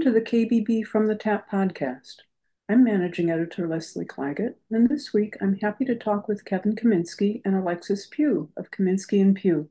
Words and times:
Welcome 0.00 0.14
to 0.14 0.18
the 0.18 0.46
KBB 0.46 0.86
from 0.86 1.08
the 1.08 1.14
Tap 1.14 1.50
podcast. 1.50 2.22
I'm 2.70 2.82
managing 2.82 3.30
editor 3.30 3.68
Leslie 3.68 4.06
Clagett, 4.06 4.54
and 4.70 4.88
this 4.88 5.12
week 5.12 5.36
I'm 5.42 5.58
happy 5.58 5.84
to 5.84 5.94
talk 5.94 6.26
with 6.26 6.46
Keven 6.46 6.74
Kaminski 6.74 7.42
and 7.44 7.54
Alexis 7.54 8.06
Pew 8.06 8.48
of 8.56 8.70
Kaminski 8.70 9.20
and 9.20 9.36
Pew, 9.36 9.68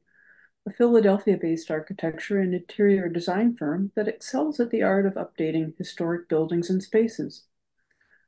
a 0.68 0.71
Philadelphia-based 0.71 1.71
architecture 1.71 2.38
and 2.38 2.54
interior 2.54 3.10
design 3.10 3.56
firm 3.57 3.92
that 3.96 4.07
excels 4.07 4.60
at 4.60 4.70
the 4.70 4.84
art 4.84 5.07
of 5.07 5.16
updating 5.16 5.76
historic 5.80 6.30
buildings 6.30 6.70
and 6.70 6.84
spaces. 6.84 7.46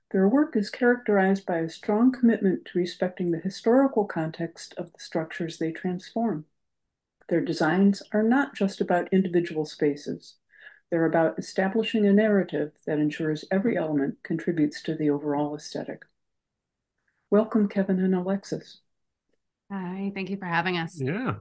Their 0.09 0.27
work 0.27 0.55
is 0.55 0.71
characterized 0.71 1.45
by 1.45 1.59
a 1.59 1.69
strong 1.69 2.11
commitment 2.11 2.65
to 2.65 2.79
respecting 2.79 3.29
the 3.29 3.37
historical 3.37 4.05
context 4.05 4.73
of 4.75 4.91
the 4.91 4.99
structures 4.99 5.59
they 5.59 5.71
transform. 5.71 6.45
Their 7.29 7.41
designs 7.41 8.01
are 8.11 8.23
not 8.23 8.55
just 8.55 8.81
about 8.81 9.13
individual 9.13 9.65
spaces. 9.65 10.37
They're 10.91 11.05
about 11.05 11.39
establishing 11.39 12.05
a 12.05 12.11
narrative 12.11 12.73
that 12.85 12.99
ensures 12.99 13.45
every 13.49 13.77
element 13.77 14.17
contributes 14.23 14.81
to 14.83 14.93
the 14.93 15.09
overall 15.09 15.55
aesthetic. 15.55 16.03
Welcome, 17.29 17.69
Keven 17.69 18.03
and 18.03 18.13
Alexis. 18.13 18.79
Hi, 19.71 20.11
thank 20.13 20.29
you 20.29 20.35
for 20.35 20.45
having 20.45 20.77
us. 20.77 20.99
Yeah. 20.99 21.35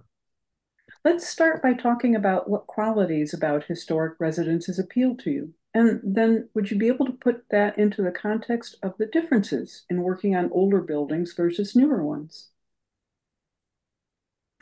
Let's 1.05 1.29
start 1.29 1.63
by 1.63 1.75
talking 1.75 2.15
about 2.15 2.49
what 2.49 2.69
qualities 2.69 3.35
about 3.35 3.65
historic 3.65 4.15
residences 4.21 4.79
appeal 4.79 5.17
to 5.17 5.31
you. 5.31 5.55
And 5.75 6.01
then 6.05 6.49
would 6.55 6.71
you 6.71 6.79
be 6.79 6.89
able 6.89 7.07
to 7.07 7.13
put 7.13 7.49
that 7.51 7.77
into 7.77 8.03
the 8.03 8.13
context 8.13 8.77
of 8.85 8.97
the 8.99 9.07
differences 9.07 9.85
in 9.91 10.03
working 10.03 10.37
on 10.37 10.51
older 10.53 10.81
buildings 10.81 11.33
versus 11.33 11.75
newer 11.75 12.05
ones? 12.05 12.51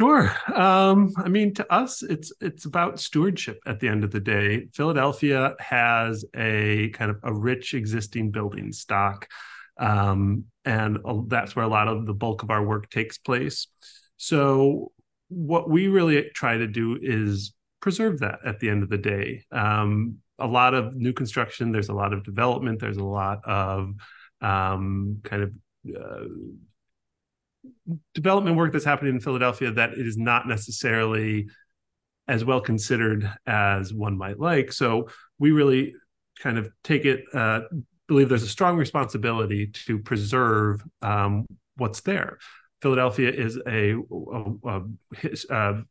Sure. 0.00 0.32
Um, 0.54 1.12
I 1.16 1.28
mean, 1.28 1.54
to 1.54 1.72
us, 1.72 2.02
it's 2.04 2.32
it's 2.40 2.66
about 2.66 3.00
stewardship 3.00 3.58
at 3.66 3.80
the 3.80 3.88
end 3.88 4.04
of 4.04 4.12
the 4.12 4.20
day. 4.20 4.68
Philadelphia 4.72 5.56
has 5.58 6.24
a 6.36 6.90
kind 6.90 7.10
of 7.10 7.18
a 7.24 7.34
rich 7.34 7.74
existing 7.74 8.30
building 8.30 8.70
stock, 8.72 9.26
um, 9.76 10.44
and 10.64 10.98
that's 11.26 11.56
where 11.56 11.64
a 11.64 11.68
lot 11.68 11.88
of 11.88 12.06
the 12.06 12.14
bulk 12.14 12.44
of 12.44 12.50
our 12.50 12.64
work 12.64 12.88
takes 12.90 13.18
place. 13.18 13.66
So, 14.18 14.92
what 15.30 15.68
we 15.68 15.88
really 15.88 16.30
try 16.32 16.56
to 16.58 16.68
do 16.68 16.96
is 17.02 17.52
preserve 17.80 18.20
that 18.20 18.38
at 18.46 18.60
the 18.60 18.70
end 18.70 18.84
of 18.84 18.90
the 18.90 18.98
day. 18.98 19.44
Um, 19.50 20.18
a 20.38 20.46
lot 20.46 20.74
of 20.74 20.94
new 20.94 21.12
construction, 21.12 21.72
there's 21.72 21.88
a 21.88 21.94
lot 21.94 22.12
of 22.12 22.22
development, 22.22 22.78
there's 22.78 22.96
a 22.98 23.04
lot 23.04 23.40
of 23.44 23.94
um, 24.40 25.18
kind 25.24 25.42
of 25.42 25.52
uh, 26.00 26.24
development 28.14 28.56
work 28.56 28.72
that's 28.72 28.84
happening 28.84 29.14
in 29.14 29.20
Philadelphia 29.20 29.70
that 29.72 29.92
it 29.92 30.06
is 30.06 30.16
not 30.16 30.46
necessarily 30.46 31.48
as 32.26 32.44
well 32.44 32.60
considered 32.60 33.30
as 33.46 33.92
one 33.92 34.16
might 34.16 34.38
like. 34.38 34.72
So 34.72 35.08
we 35.38 35.50
really 35.50 35.94
kind 36.40 36.58
of 36.58 36.70
take 36.84 37.04
it, 37.04 37.24
uh, 37.32 37.60
believe 38.06 38.28
there's 38.28 38.42
a 38.42 38.48
strong 38.48 38.76
responsibility 38.76 39.68
to 39.86 39.98
preserve 39.98 40.82
um, 41.02 41.46
what's 41.76 42.00
there. 42.02 42.38
Philadelphia 42.82 43.30
is 43.30 43.58
a, 43.66 43.94
a, 44.64 44.82
a, 45.50 45.84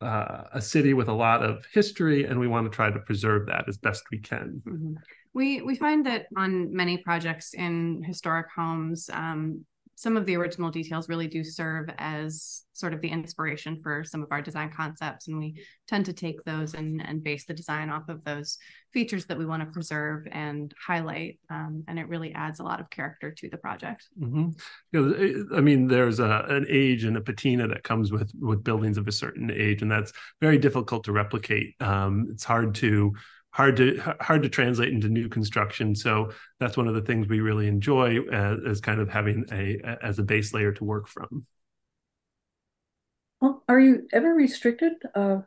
uh, 0.00 0.44
a, 0.54 0.60
city 0.60 0.94
with 0.94 1.08
a 1.08 1.12
lot 1.12 1.42
of 1.42 1.64
history, 1.72 2.24
and 2.24 2.38
we 2.38 2.46
want 2.46 2.70
to 2.70 2.74
try 2.74 2.90
to 2.90 3.00
preserve 3.00 3.46
that 3.46 3.64
as 3.68 3.76
best 3.76 4.04
we 4.10 4.18
can. 4.18 4.62
Mm-hmm. 4.66 4.94
We 5.32 5.60
we 5.62 5.74
find 5.74 6.06
that 6.06 6.26
on 6.36 6.74
many 6.74 6.98
projects 6.98 7.54
in 7.54 8.02
historic 8.04 8.46
homes, 8.54 9.10
um, 9.12 9.64
some 10.00 10.16
of 10.16 10.24
the 10.24 10.34
original 10.34 10.70
details 10.70 11.10
really 11.10 11.26
do 11.26 11.44
serve 11.44 11.90
as 11.98 12.62
sort 12.72 12.94
of 12.94 13.02
the 13.02 13.08
inspiration 13.08 13.78
for 13.82 14.02
some 14.02 14.22
of 14.22 14.28
our 14.30 14.40
design 14.40 14.70
concepts 14.74 15.28
and 15.28 15.38
we 15.38 15.62
tend 15.86 16.06
to 16.06 16.14
take 16.14 16.42
those 16.44 16.72
and, 16.72 17.06
and 17.06 17.22
base 17.22 17.44
the 17.44 17.52
design 17.52 17.90
off 17.90 18.08
of 18.08 18.24
those 18.24 18.56
features 18.94 19.26
that 19.26 19.36
we 19.36 19.44
want 19.44 19.62
to 19.62 19.70
preserve 19.70 20.26
and 20.32 20.72
highlight 20.82 21.38
um, 21.50 21.84
and 21.86 21.98
it 21.98 22.08
really 22.08 22.32
adds 22.32 22.60
a 22.60 22.62
lot 22.62 22.80
of 22.80 22.88
character 22.88 23.30
to 23.30 23.50
the 23.50 23.58
project 23.58 24.08
mm-hmm. 24.18 24.48
you 24.92 25.00
know, 25.02 25.54
i 25.54 25.60
mean 25.60 25.86
there's 25.86 26.18
a, 26.18 26.46
an 26.48 26.64
age 26.70 27.04
and 27.04 27.18
a 27.18 27.20
patina 27.20 27.68
that 27.68 27.84
comes 27.84 28.10
with 28.10 28.32
with 28.40 28.64
buildings 28.64 28.96
of 28.96 29.06
a 29.06 29.12
certain 29.12 29.50
age 29.50 29.82
and 29.82 29.90
that's 29.90 30.14
very 30.40 30.56
difficult 30.56 31.04
to 31.04 31.12
replicate 31.12 31.74
um, 31.80 32.26
it's 32.30 32.44
hard 32.44 32.74
to 32.74 33.12
hard 33.52 33.76
to 33.76 34.00
hard 34.20 34.42
to 34.42 34.48
translate 34.48 34.92
into 34.92 35.08
new 35.08 35.28
construction. 35.28 35.94
So 35.94 36.32
that's 36.58 36.76
one 36.76 36.88
of 36.88 36.94
the 36.94 37.02
things 37.02 37.28
we 37.28 37.40
really 37.40 37.66
enjoy 37.66 38.18
as, 38.32 38.58
as 38.66 38.80
kind 38.80 39.00
of 39.00 39.08
having 39.08 39.44
a 39.52 39.80
as 40.02 40.18
a 40.18 40.22
base 40.22 40.54
layer 40.54 40.72
to 40.72 40.84
work 40.84 41.08
from. 41.08 41.46
Well, 43.40 43.62
are 43.68 43.80
you 43.80 44.06
ever 44.12 44.34
restricted? 44.34 44.94
Uh, 45.14 45.40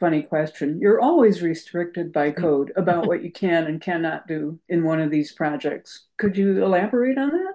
funny 0.00 0.22
question. 0.22 0.80
You're 0.80 1.00
always 1.00 1.42
restricted 1.42 2.12
by 2.12 2.32
code 2.32 2.72
about 2.76 3.06
what 3.08 3.22
you 3.22 3.30
can 3.30 3.64
and 3.64 3.80
cannot 3.80 4.26
do 4.26 4.58
in 4.68 4.84
one 4.84 5.00
of 5.00 5.10
these 5.10 5.32
projects. 5.32 6.06
Could 6.18 6.36
you 6.36 6.62
elaborate 6.64 7.18
on 7.18 7.30
that? 7.30 7.54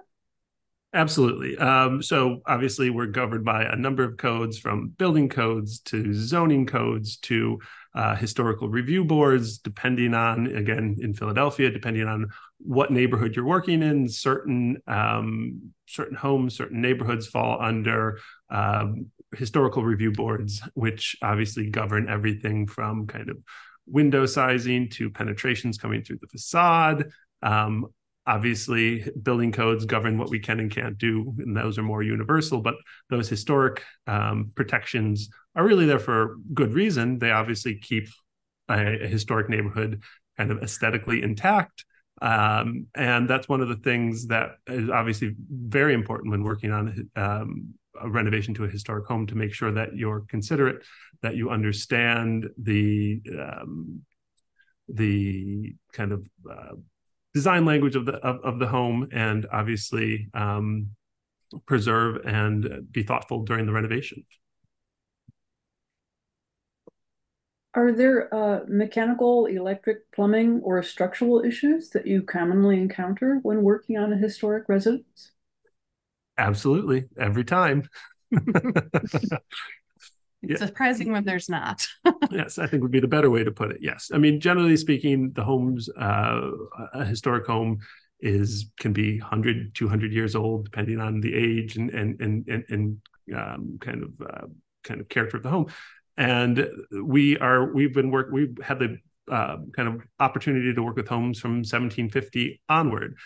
Absolutely. 0.92 1.56
Um, 1.56 2.02
so 2.02 2.40
obviously, 2.46 2.90
we're 2.90 3.06
governed 3.06 3.44
by 3.44 3.62
a 3.62 3.76
number 3.76 4.02
of 4.02 4.16
codes, 4.16 4.58
from 4.58 4.88
building 4.88 5.28
codes 5.28 5.78
to 5.80 6.12
zoning 6.12 6.66
codes 6.66 7.16
to 7.18 7.60
uh, 7.94 8.14
historical 8.16 8.68
review 8.68 9.04
boards, 9.04 9.58
depending 9.58 10.14
on, 10.14 10.46
again, 10.46 10.96
in 11.00 11.14
Philadelphia, 11.14 11.70
depending 11.70 12.06
on 12.06 12.28
what 12.58 12.92
neighborhood 12.92 13.34
you're 13.34 13.44
working 13.44 13.82
in. 13.82 14.08
Certain 14.08 14.78
um, 14.86 15.72
certain 15.86 16.16
homes, 16.16 16.56
certain 16.56 16.80
neighborhoods 16.80 17.26
fall 17.26 17.60
under 17.60 18.20
um, 18.50 19.06
historical 19.36 19.84
review 19.84 20.12
boards, 20.12 20.62
which 20.74 21.16
obviously 21.22 21.68
govern 21.68 22.08
everything 22.08 22.66
from 22.66 23.06
kind 23.06 23.28
of 23.28 23.38
window 23.86 24.26
sizing 24.26 24.88
to 24.88 25.10
penetrations 25.10 25.78
coming 25.78 26.02
through 26.02 26.18
the 26.20 26.28
facade. 26.28 27.10
Um, 27.42 27.86
obviously 28.30 29.04
building 29.22 29.50
codes 29.50 29.84
govern 29.84 30.16
what 30.16 30.30
we 30.30 30.38
can 30.38 30.60
and 30.60 30.70
can't 30.70 30.96
do 30.98 31.34
and 31.38 31.56
those 31.56 31.78
are 31.78 31.82
more 31.82 32.02
universal 32.02 32.60
but 32.60 32.76
those 33.08 33.28
historic 33.28 33.82
um, 34.06 34.52
protections 34.54 35.28
are 35.56 35.64
really 35.64 35.86
there 35.86 35.98
for 35.98 36.36
good 36.54 36.72
reason. 36.72 37.18
They 37.18 37.32
obviously 37.32 37.74
keep 37.74 38.08
a, 38.68 39.04
a 39.04 39.08
historic 39.08 39.48
neighborhood 39.48 40.02
kind 40.36 40.52
of 40.52 40.62
aesthetically 40.62 41.22
intact 41.24 41.84
um, 42.22 42.86
and 42.94 43.28
that's 43.28 43.48
one 43.48 43.62
of 43.62 43.68
the 43.68 43.76
things 43.76 44.26
that 44.28 44.50
is 44.68 44.90
obviously 44.90 45.34
very 45.50 45.94
important 45.94 46.30
when 46.30 46.44
working 46.44 46.70
on 46.70 47.10
um, 47.16 47.74
a 48.00 48.08
renovation 48.08 48.54
to 48.54 48.64
a 48.64 48.68
historic 48.68 49.06
home 49.06 49.26
to 49.26 49.34
make 49.34 49.52
sure 49.52 49.72
that 49.72 49.96
you're 49.96 50.20
considerate 50.28 50.84
that 51.22 51.34
you 51.34 51.50
understand 51.50 52.48
the 52.58 53.20
um, 53.40 54.02
the 54.88 55.74
kind 55.92 56.12
of 56.12 56.24
uh, 56.50 56.74
design 57.34 57.64
language 57.64 57.96
of 57.96 58.06
the 58.06 58.14
of, 58.14 58.40
of 58.44 58.58
the 58.58 58.66
home 58.66 59.08
and 59.12 59.46
obviously 59.52 60.28
um, 60.34 60.90
preserve 61.66 62.24
and 62.26 62.86
be 62.90 63.02
thoughtful 63.02 63.44
during 63.44 63.66
the 63.66 63.72
renovation. 63.72 64.24
Are 67.72 67.92
there 67.92 68.32
uh, 68.34 68.64
mechanical, 68.66 69.46
electric, 69.46 70.10
plumbing, 70.10 70.60
or 70.64 70.82
structural 70.82 71.44
issues 71.44 71.90
that 71.90 72.06
you 72.06 72.22
commonly 72.22 72.80
encounter 72.80 73.38
when 73.42 73.62
working 73.62 73.96
on 73.96 74.12
a 74.12 74.16
historic 74.16 74.68
residence? 74.68 75.30
Absolutely, 76.36 77.06
every 77.18 77.44
time. 77.44 77.88
It's 80.42 80.60
yeah. 80.60 80.66
surprising 80.66 81.12
when 81.12 81.24
there's 81.24 81.48
not. 81.48 81.86
yes, 82.30 82.58
I 82.58 82.66
think 82.66 82.82
would 82.82 82.90
be 82.90 83.00
the 83.00 83.08
better 83.08 83.30
way 83.30 83.44
to 83.44 83.50
put 83.50 83.70
it. 83.70 83.78
Yes, 83.80 84.10
I 84.12 84.18
mean 84.18 84.40
generally 84.40 84.76
speaking, 84.76 85.32
the 85.32 85.44
homes, 85.44 85.88
uh, 85.98 86.50
a 86.94 87.04
historic 87.04 87.46
home 87.46 87.80
is 88.22 88.70
can 88.78 88.92
be 88.92 89.18
100 89.18 89.74
200 89.74 90.12
years 90.12 90.34
old 90.34 90.64
depending 90.64 91.00
on 91.00 91.20
the 91.20 91.34
age 91.34 91.76
and 91.76 91.90
and 91.90 92.20
and 92.20 92.46
and, 92.48 92.64
and 92.68 93.00
um, 93.34 93.78
kind 93.80 94.02
of 94.02 94.10
uh, 94.20 94.46
kind 94.84 95.00
of 95.00 95.08
character 95.08 95.36
of 95.36 95.42
the 95.42 95.48
home 95.48 95.66
and 96.16 96.68
we 97.02 97.38
are 97.38 97.72
we've 97.72 97.94
been 97.94 98.10
work 98.10 98.28
we've 98.30 98.56
had 98.62 98.78
the 98.78 98.98
uh, 99.30 99.56
kind 99.74 99.88
of 99.88 100.02
opportunity 100.18 100.74
to 100.74 100.82
work 100.82 100.96
with 100.96 101.08
homes 101.08 101.38
from 101.38 101.58
1750 101.58 102.60
onward 102.68 103.16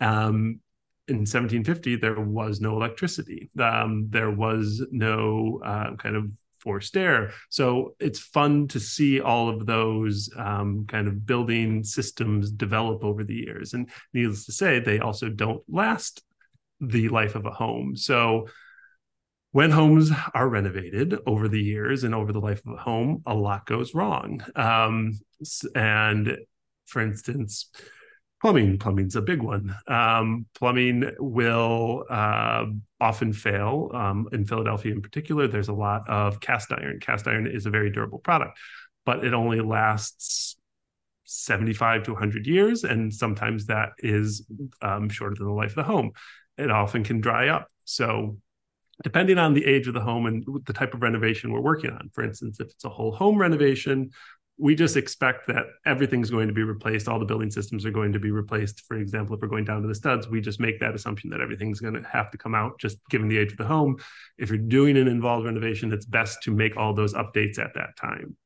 um, 0.00 0.60
in 1.08 1.18
1750 1.18 1.96
there 1.96 2.20
was 2.20 2.60
no 2.60 2.76
electricity 2.76 3.50
um, 3.58 4.06
there 4.10 4.30
was 4.30 4.84
no 4.90 5.60
uh, 5.64 5.94
kind 5.96 6.16
of 6.16 6.30
forced 6.64 6.96
air. 6.96 7.32
So 7.50 7.94
it's 8.00 8.18
fun 8.18 8.66
to 8.68 8.80
see 8.80 9.20
all 9.20 9.48
of 9.48 9.66
those 9.66 10.30
um, 10.36 10.86
kind 10.88 11.06
of 11.06 11.24
building 11.24 11.84
systems 11.84 12.50
develop 12.50 13.04
over 13.04 13.22
the 13.22 13.34
years. 13.34 13.74
And 13.74 13.88
needless 14.12 14.46
to 14.46 14.52
say, 14.52 14.80
they 14.80 14.98
also 14.98 15.28
don't 15.28 15.62
last 15.68 16.22
the 16.80 17.08
life 17.10 17.34
of 17.36 17.46
a 17.46 17.50
home. 17.50 17.96
So 17.96 18.48
when 19.52 19.70
homes 19.70 20.10
are 20.34 20.48
renovated 20.48 21.16
over 21.26 21.46
the 21.46 21.62
years 21.62 22.02
and 22.02 22.14
over 22.14 22.32
the 22.32 22.40
life 22.40 22.60
of 22.66 22.72
a 22.72 22.82
home, 22.82 23.22
a 23.24 23.34
lot 23.34 23.66
goes 23.66 23.94
wrong. 23.94 24.42
Um, 24.56 25.20
and 25.76 26.38
for 26.86 27.00
instance, 27.00 27.70
plumbing 28.44 28.78
plumbing's 28.78 29.16
a 29.16 29.22
big 29.22 29.42
one 29.42 29.74
um, 29.86 30.44
plumbing 30.54 31.10
will 31.18 32.04
uh, 32.10 32.66
often 33.00 33.32
fail 33.32 33.90
um, 33.94 34.28
in 34.32 34.44
philadelphia 34.44 34.92
in 34.92 35.00
particular 35.00 35.48
there's 35.48 35.68
a 35.68 35.72
lot 35.72 36.06
of 36.08 36.40
cast 36.40 36.70
iron 36.70 37.00
cast 37.00 37.26
iron 37.26 37.46
is 37.46 37.64
a 37.64 37.70
very 37.70 37.90
durable 37.90 38.18
product 38.18 38.58
but 39.06 39.24
it 39.24 39.32
only 39.32 39.60
lasts 39.60 40.56
75 41.24 42.04
to 42.04 42.12
100 42.12 42.46
years, 42.46 42.84
and 42.84 43.12
sometimes 43.12 43.66
that 43.66 43.90
is 43.98 44.46
um, 44.82 45.08
shorter 45.08 45.34
than 45.36 45.46
the 45.46 45.52
life 45.52 45.70
of 45.70 45.76
the 45.76 45.82
home. 45.84 46.12
It 46.58 46.70
often 46.70 47.04
can 47.04 47.20
dry 47.20 47.48
up. 47.48 47.68
So, 47.84 48.38
depending 49.02 49.38
on 49.38 49.54
the 49.54 49.64
age 49.64 49.88
of 49.88 49.94
the 49.94 50.00
home 50.00 50.26
and 50.26 50.44
the 50.66 50.72
type 50.72 50.94
of 50.94 51.02
renovation 51.02 51.52
we're 51.52 51.60
working 51.60 51.90
on, 51.90 52.10
for 52.12 52.22
instance, 52.22 52.60
if 52.60 52.68
it's 52.68 52.84
a 52.84 52.90
whole 52.90 53.12
home 53.12 53.38
renovation, 53.38 54.10
we 54.56 54.74
just 54.74 54.96
expect 54.96 55.48
that 55.48 55.64
everything's 55.84 56.30
going 56.30 56.46
to 56.46 56.54
be 56.54 56.62
replaced. 56.62 57.08
All 57.08 57.18
the 57.18 57.24
building 57.24 57.50
systems 57.50 57.84
are 57.84 57.90
going 57.90 58.12
to 58.12 58.20
be 58.20 58.30
replaced. 58.30 58.82
For 58.86 58.96
example, 58.96 59.34
if 59.34 59.42
we're 59.42 59.48
going 59.48 59.64
down 59.64 59.82
to 59.82 59.88
the 59.88 59.94
studs, 59.94 60.28
we 60.28 60.40
just 60.40 60.60
make 60.60 60.78
that 60.80 60.94
assumption 60.94 61.30
that 61.30 61.40
everything's 61.40 61.80
going 61.80 61.94
to 61.94 62.08
have 62.08 62.30
to 62.30 62.38
come 62.38 62.54
out, 62.54 62.78
just 62.78 62.98
given 63.10 63.28
the 63.28 63.38
age 63.38 63.52
of 63.52 63.58
the 63.58 63.64
home. 63.64 63.96
If 64.38 64.50
you're 64.50 64.58
doing 64.58 64.96
an 64.96 65.08
involved 65.08 65.46
renovation, 65.46 65.92
it's 65.92 66.06
best 66.06 66.42
to 66.44 66.52
make 66.52 66.76
all 66.76 66.94
those 66.94 67.14
updates 67.14 67.58
at 67.58 67.74
that 67.74 67.96
time 67.96 68.36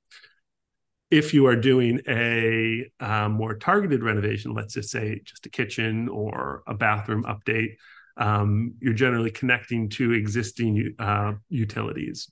if 1.11 1.33
you 1.33 1.47
are 1.47 1.57
doing 1.57 2.01
a 2.07 2.91
um, 3.01 3.33
more 3.33 3.55
targeted 3.55 4.03
renovation, 4.03 4.53
let's 4.53 4.75
just 4.75 4.91
say 4.91 5.21
just 5.25 5.47
a 5.47 5.49
kitchen 5.49 6.09
or 6.09 6.63
a 6.67 6.75
bathroom 6.75 7.25
update, 7.25 7.77
um, 8.19 8.75
you're 8.81 8.93
generally 8.93 9.31
connecting 9.31 9.89
to 9.89 10.13
existing 10.13 10.95
uh, 10.99 11.33
utilities. 11.49 12.31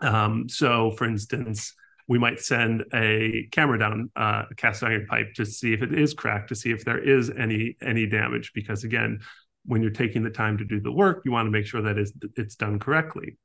Um, 0.00 0.48
so, 0.48 0.92
for 0.92 1.04
instance, 1.04 1.74
we 2.08 2.18
might 2.18 2.40
send 2.40 2.84
a 2.94 3.46
camera 3.52 3.78
down 3.78 4.10
uh, 4.16 4.44
a 4.50 4.54
cast 4.54 4.82
iron 4.82 5.06
pipe 5.06 5.34
to 5.34 5.44
see 5.44 5.74
if 5.74 5.82
it 5.82 5.92
is 5.92 6.14
cracked, 6.14 6.48
to 6.48 6.54
see 6.56 6.72
if 6.72 6.84
there 6.84 6.98
is 6.98 7.30
any 7.30 7.76
any 7.82 8.06
damage. 8.06 8.52
Because 8.54 8.82
again, 8.82 9.20
when 9.66 9.82
you're 9.82 9.90
taking 9.90 10.24
the 10.24 10.30
time 10.30 10.56
to 10.58 10.64
do 10.64 10.80
the 10.80 10.90
work, 10.90 11.22
you 11.24 11.30
want 11.30 11.46
to 11.46 11.50
make 11.50 11.66
sure 11.66 11.82
that 11.82 11.98
it's, 11.98 12.12
it's 12.36 12.56
done 12.56 12.78
correctly. 12.78 13.36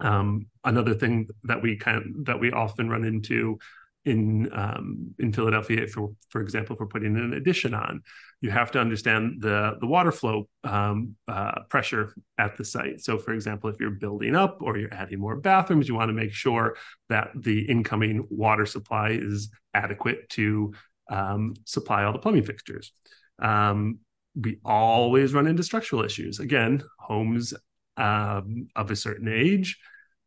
Um, 0.00 0.46
another 0.64 0.94
thing 0.94 1.28
that 1.44 1.62
we 1.62 1.76
kind 1.76 2.26
that 2.26 2.40
we 2.40 2.50
often 2.50 2.90
run 2.90 3.04
into 3.04 3.58
in 4.04 4.50
um, 4.52 5.14
in 5.18 5.32
Philadelphia, 5.32 5.86
for 5.86 6.10
for 6.28 6.40
example, 6.40 6.76
for 6.76 6.86
putting 6.86 7.16
an 7.16 7.34
addition 7.34 7.72
on, 7.74 8.02
you 8.40 8.50
have 8.50 8.70
to 8.72 8.80
understand 8.80 9.40
the 9.40 9.76
the 9.80 9.86
water 9.86 10.10
flow 10.10 10.48
um, 10.64 11.16
uh, 11.28 11.62
pressure 11.68 12.14
at 12.38 12.56
the 12.56 12.64
site. 12.64 13.00
So, 13.00 13.18
for 13.18 13.32
example, 13.32 13.70
if 13.70 13.76
you're 13.78 13.90
building 13.90 14.34
up 14.34 14.58
or 14.60 14.76
you're 14.76 14.92
adding 14.92 15.20
more 15.20 15.36
bathrooms, 15.36 15.88
you 15.88 15.94
want 15.94 16.08
to 16.08 16.14
make 16.14 16.32
sure 16.32 16.76
that 17.08 17.30
the 17.34 17.62
incoming 17.62 18.26
water 18.30 18.66
supply 18.66 19.10
is 19.10 19.50
adequate 19.72 20.28
to 20.30 20.72
um, 21.10 21.54
supply 21.64 22.04
all 22.04 22.12
the 22.12 22.18
plumbing 22.18 22.44
fixtures. 22.44 22.92
Um, 23.38 24.00
we 24.34 24.58
always 24.64 25.34
run 25.34 25.46
into 25.46 25.62
structural 25.62 26.02
issues. 26.02 26.40
Again, 26.40 26.82
homes 26.98 27.54
um, 27.96 28.68
of 28.74 28.90
a 28.90 28.96
certain 28.96 29.28
age 29.28 29.78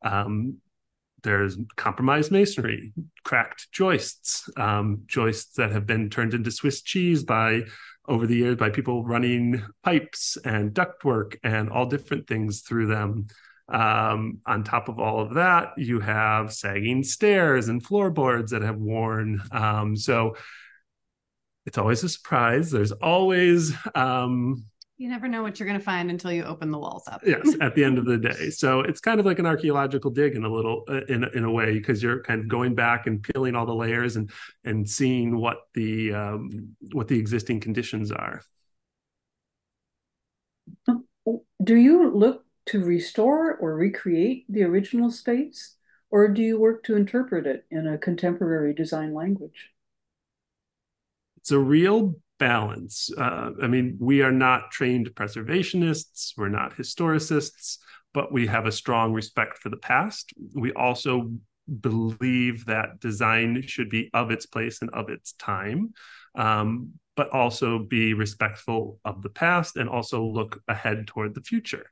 um, 0.04 0.58
there's 1.26 1.58
compromised 1.76 2.32
masonry, 2.32 2.94
cracked 3.24 3.70
joists, 3.72 4.48
um, 4.56 5.02
joists 5.08 5.56
that 5.58 5.72
have 5.72 5.86
been 5.86 6.10
turned 6.10 6.34
into 6.34 6.52
Swiss 6.52 6.82
cheese 6.82 7.24
by 7.24 7.64
over 8.08 8.28
the 8.28 8.36
years 8.36 8.56
by 8.56 8.70
people 8.70 9.04
running 9.04 9.62
pipes 9.84 10.38
and 10.46 10.74
ductwork 10.74 11.38
and 11.44 11.70
all 11.70 11.88
different 11.88 12.28
things 12.28 12.62
through 12.62 12.88
them. 12.88 13.28
Um, 13.68 14.42
on 14.46 14.64
top 14.64 14.88
of 14.88 15.00
all 15.00 15.20
of 15.20 15.34
that, 15.34 15.74
you 15.78 16.00
have 16.00 16.54
sagging 16.54 17.04
stairs 17.04 17.68
and 17.68 17.84
floorboards 17.84 18.52
that 18.52 18.62
have 18.62 18.78
worn. 18.78 19.42
Um, 19.52 19.98
so 19.98 20.36
it's 21.66 21.80
always 21.80 22.04
a 22.04 22.10
surprise. 22.10 22.70
There's 22.70 22.92
always 22.92 23.74
um, 23.96 24.64
you 24.98 25.10
never 25.10 25.28
know 25.28 25.44
what 25.44 25.60
you're 25.60 25.68
going 25.68 25.80
to 25.80 25.84
find 25.84 26.10
until 26.10 26.32
you 26.32 26.44
open 26.44 26.72
the 26.72 26.78
walls 26.78 27.08
up. 27.08 27.22
yes, 27.26 27.56
at 27.60 27.76
the 27.76 27.84
end 27.84 27.98
of 27.98 28.06
the 28.06 28.18
day. 28.18 28.50
So 28.52 28.80
it's 28.80 29.02
kind 29.02 29.20
of 29.20 29.26
like 29.26 29.40
an 29.40 29.46
archaeological 29.46 30.12
dig 30.12 30.36
in 30.36 30.46
a 30.46 30.50
little 30.50 30.84
uh, 30.88 31.02
in 31.10 31.26
in 31.36 31.44
a 31.44 31.52
way 31.52 31.74
because 31.74 32.02
you're 32.02 32.22
kind 32.24 32.40
of 32.40 32.48
going 32.48 32.76
back 32.76 33.06
and 33.08 33.22
peeling 33.22 33.56
all 33.56 33.66
the 33.66 33.76
layers 33.76 34.16
and 34.16 34.30
and 34.64 34.90
seeing 34.90 35.38
what 35.38 35.58
the 35.74 36.14
um, 36.14 36.76
what 36.94 37.08
the 37.08 37.20
existing 37.20 37.60
conditions 37.60 38.12
are. 38.12 38.42
Do 41.64 41.76
you 41.76 42.12
look 42.12 42.46
to 42.68 42.84
restore 42.84 43.56
or 43.56 43.76
recreate 43.76 44.46
the 44.48 44.64
original 44.64 45.12
space, 45.12 45.76
or 46.10 46.28
do 46.30 46.42
you 46.42 46.60
work 46.60 46.84
to 46.86 46.96
interpret 46.96 47.46
it 47.46 47.66
in 47.70 47.88
a 47.88 47.98
contemporary 47.98 48.74
design 48.74 49.14
language? 49.14 49.72
It's 51.38 51.52
a 51.52 51.60
real 51.60 52.16
balance. 52.40 53.10
Uh, 53.18 53.52
I 53.62 53.68
mean, 53.68 53.98
we 54.00 54.22
are 54.22 54.32
not 54.32 54.72
trained 54.72 55.14
preservationists, 55.16 56.34
we're 56.38 56.50
not 56.50 56.76
historicists, 56.76 57.78
but 58.14 58.32
we 58.32 58.48
have 58.48 58.66
a 58.66 58.72
strong 58.72 59.14
respect 59.14 59.58
for 59.58 59.70
the 59.70 59.78
past. 59.78 60.34
We 60.54 60.72
also 60.74 61.32
believe 61.82 62.66
that 62.66 63.00
design 63.00 63.62
should 63.66 63.90
be 63.90 64.10
of 64.14 64.32
its 64.32 64.46
place 64.46 64.82
and 64.82 64.90
of 64.92 65.10
its 65.10 65.34
time, 65.34 65.94
um, 66.36 66.94
but 67.16 67.30
also 67.30 67.80
be 67.80 68.14
respectful 68.14 69.00
of 69.06 69.22
the 69.22 69.30
past 69.30 69.78
and 69.78 69.90
also 69.90 70.24
look 70.24 70.62
ahead 70.68 71.08
toward 71.08 71.34
the 71.34 71.42
future. 71.42 71.90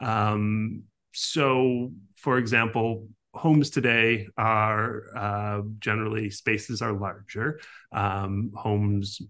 Um, 0.00 0.84
so, 1.14 1.92
for 2.16 2.38
example, 2.38 3.08
homes 3.34 3.70
today 3.70 4.28
are 4.36 5.04
uh, 5.16 5.62
generally 5.78 6.30
spaces 6.30 6.82
are 6.82 6.92
larger. 6.92 7.60
Um, 7.92 8.50
homes 8.54 9.20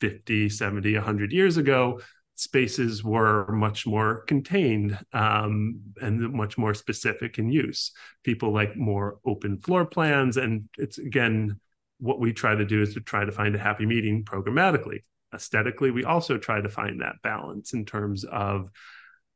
50, 0.00 0.48
70, 0.48 0.94
100 0.94 1.32
years 1.32 1.56
ago, 1.56 2.00
spaces 2.40 3.04
were 3.04 3.46
much 3.52 3.86
more 3.86 4.22
contained 4.22 4.98
um, 5.12 5.80
and 6.00 6.32
much 6.32 6.56
more 6.56 6.72
specific 6.72 7.38
in 7.38 7.50
use. 7.50 7.92
People 8.24 8.52
like 8.52 8.76
more 8.76 9.18
open 9.26 9.58
floor 9.58 9.84
plans. 9.84 10.38
And 10.38 10.68
it's 10.78 10.98
again, 10.98 11.60
what 11.98 12.18
we 12.18 12.32
try 12.32 12.54
to 12.54 12.64
do 12.64 12.80
is 12.80 12.94
to 12.94 13.00
try 13.00 13.24
to 13.24 13.32
find 13.32 13.54
a 13.54 13.58
happy 13.58 13.84
meeting 13.84 14.24
programmatically. 14.24 15.00
Aesthetically, 15.34 15.90
we 15.90 16.04
also 16.04 16.38
try 16.38 16.60
to 16.60 16.68
find 16.68 17.00
that 17.00 17.16
balance 17.22 17.74
in 17.74 17.84
terms 17.84 18.24
of 18.24 18.70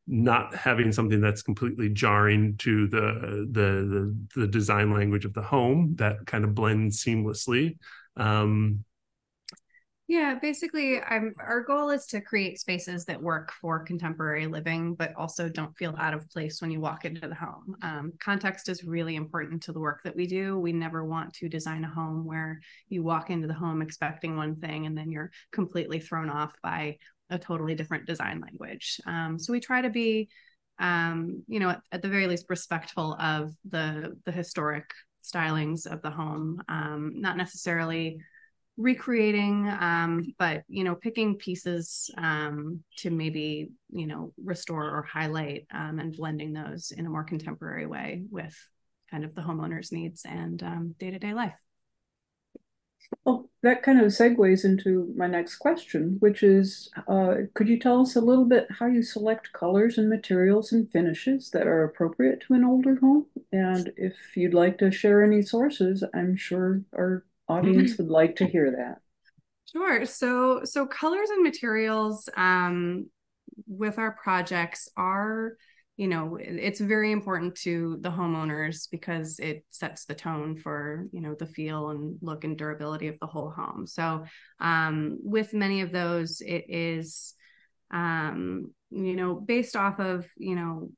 not 0.06 0.54
having 0.54 0.92
something 0.92 1.20
that's 1.20 1.42
completely 1.42 1.88
jarring 1.88 2.56
to 2.58 2.88
the 2.88 3.46
the 3.50 4.16
the, 4.34 4.40
the 4.40 4.46
design 4.46 4.92
language 4.92 5.24
of 5.24 5.32
the 5.34 5.42
home 5.42 5.94
that 5.96 6.26
kind 6.26 6.44
of 6.44 6.54
blends 6.54 7.02
seamlessly 7.02 7.78
um, 8.16 8.84
yeah, 10.06 10.34
basically, 10.40 11.00
I'm, 11.00 11.34
our 11.38 11.62
goal 11.62 11.88
is 11.88 12.04
to 12.08 12.20
create 12.20 12.60
spaces 12.60 13.06
that 13.06 13.22
work 13.22 13.52
for 13.60 13.82
contemporary 13.84 14.46
living, 14.46 14.94
but 14.94 15.14
also 15.16 15.48
don't 15.48 15.74
feel 15.78 15.94
out 15.98 16.12
of 16.12 16.28
place 16.28 16.60
when 16.60 16.70
you 16.70 16.78
walk 16.78 17.06
into 17.06 17.26
the 17.26 17.34
home. 17.34 17.74
Um, 17.80 18.12
context 18.20 18.68
is 18.68 18.84
really 18.84 19.16
important 19.16 19.62
to 19.62 19.72
the 19.72 19.80
work 19.80 20.02
that 20.04 20.14
we 20.14 20.26
do. 20.26 20.58
We 20.58 20.72
never 20.72 21.06
want 21.06 21.32
to 21.34 21.48
design 21.48 21.84
a 21.84 21.88
home 21.88 22.26
where 22.26 22.60
you 22.88 23.02
walk 23.02 23.30
into 23.30 23.46
the 23.46 23.54
home 23.54 23.80
expecting 23.80 24.36
one 24.36 24.56
thing 24.56 24.84
and 24.84 24.96
then 24.96 25.10
you're 25.10 25.30
completely 25.52 26.00
thrown 26.00 26.28
off 26.28 26.52
by 26.62 26.98
a 27.30 27.38
totally 27.38 27.74
different 27.74 28.06
design 28.06 28.42
language. 28.42 29.00
Um, 29.06 29.38
so 29.38 29.54
we 29.54 29.60
try 29.60 29.80
to 29.80 29.90
be, 29.90 30.28
um, 30.78 31.44
you 31.48 31.60
know, 31.60 31.70
at, 31.70 31.80
at, 31.92 32.02
the 32.02 32.08
very 32.08 32.26
least, 32.26 32.44
respectful 32.50 33.14
of 33.18 33.54
the 33.70 34.18
the 34.26 34.32
historic 34.32 34.84
stylings 35.24 35.86
of 35.86 36.02
the 36.02 36.10
home, 36.10 36.62
um, 36.68 37.12
not 37.16 37.38
necessarily 37.38 38.18
recreating 38.76 39.68
um, 39.68 40.34
but 40.38 40.62
you 40.68 40.82
know 40.82 40.94
picking 40.94 41.36
pieces 41.36 42.10
um, 42.18 42.80
to 42.96 43.10
maybe 43.10 43.70
you 43.90 44.06
know 44.06 44.32
restore 44.42 44.84
or 44.84 45.02
highlight 45.02 45.66
um, 45.72 45.98
and 46.00 46.16
blending 46.16 46.52
those 46.52 46.90
in 46.90 47.06
a 47.06 47.10
more 47.10 47.24
contemporary 47.24 47.86
way 47.86 48.24
with 48.30 48.56
kind 49.10 49.24
of 49.24 49.34
the 49.34 49.42
homeowner's 49.42 49.92
needs 49.92 50.24
and 50.24 50.62
um, 50.62 50.94
day-to-day 50.98 51.34
life. 51.34 51.58
Well 53.24 53.48
that 53.62 53.84
kind 53.84 54.00
of 54.00 54.06
segues 54.06 54.64
into 54.64 55.12
my 55.16 55.28
next 55.28 55.56
question 55.56 56.16
which 56.18 56.42
is 56.42 56.90
uh, 57.06 57.34
could 57.54 57.68
you 57.68 57.78
tell 57.78 58.00
us 58.00 58.16
a 58.16 58.20
little 58.20 58.44
bit 58.44 58.66
how 58.80 58.86
you 58.86 59.02
select 59.02 59.52
colors 59.52 59.98
and 59.98 60.08
materials 60.08 60.72
and 60.72 60.90
finishes 60.90 61.50
that 61.50 61.68
are 61.68 61.84
appropriate 61.84 62.40
to 62.48 62.54
an 62.54 62.64
older 62.64 62.96
home? 62.96 63.26
And 63.52 63.92
if 63.96 64.16
you'd 64.36 64.52
like 64.52 64.78
to 64.78 64.90
share 64.90 65.22
any 65.22 65.42
sources 65.42 66.02
i'm 66.12 66.34
sure 66.34 66.82
our 66.92 67.24
audience 67.48 67.96
would 67.98 68.08
like 68.08 68.36
to 68.36 68.46
hear 68.46 68.70
that. 68.70 68.98
Sure. 69.72 70.04
So 70.06 70.62
so 70.64 70.86
colors 70.86 71.30
and 71.30 71.42
materials 71.42 72.28
um, 72.36 73.06
with 73.66 73.98
our 73.98 74.12
projects 74.12 74.88
are 74.96 75.56
you 75.96 76.08
know 76.08 76.36
it's 76.40 76.80
very 76.80 77.12
important 77.12 77.54
to 77.54 77.98
the 78.00 78.10
homeowners 78.10 78.88
because 78.90 79.38
it 79.38 79.64
sets 79.70 80.04
the 80.04 80.14
tone 80.14 80.56
for 80.56 81.06
you 81.12 81.20
know 81.20 81.34
the 81.38 81.46
feel 81.46 81.90
and 81.90 82.18
look 82.20 82.44
and 82.44 82.58
durability 82.58 83.06
of 83.06 83.18
the 83.20 83.26
whole 83.26 83.50
home 83.50 83.86
so 83.86 84.24
um, 84.60 85.18
with 85.22 85.54
many 85.54 85.82
of 85.82 85.92
those 85.92 86.40
it 86.40 86.64
is 86.68 87.34
um, 87.92 88.72
you 88.90 89.14
know 89.14 89.34
based 89.34 89.76
off 89.76 90.00
of 90.00 90.26
you 90.36 90.56
know 90.56 90.90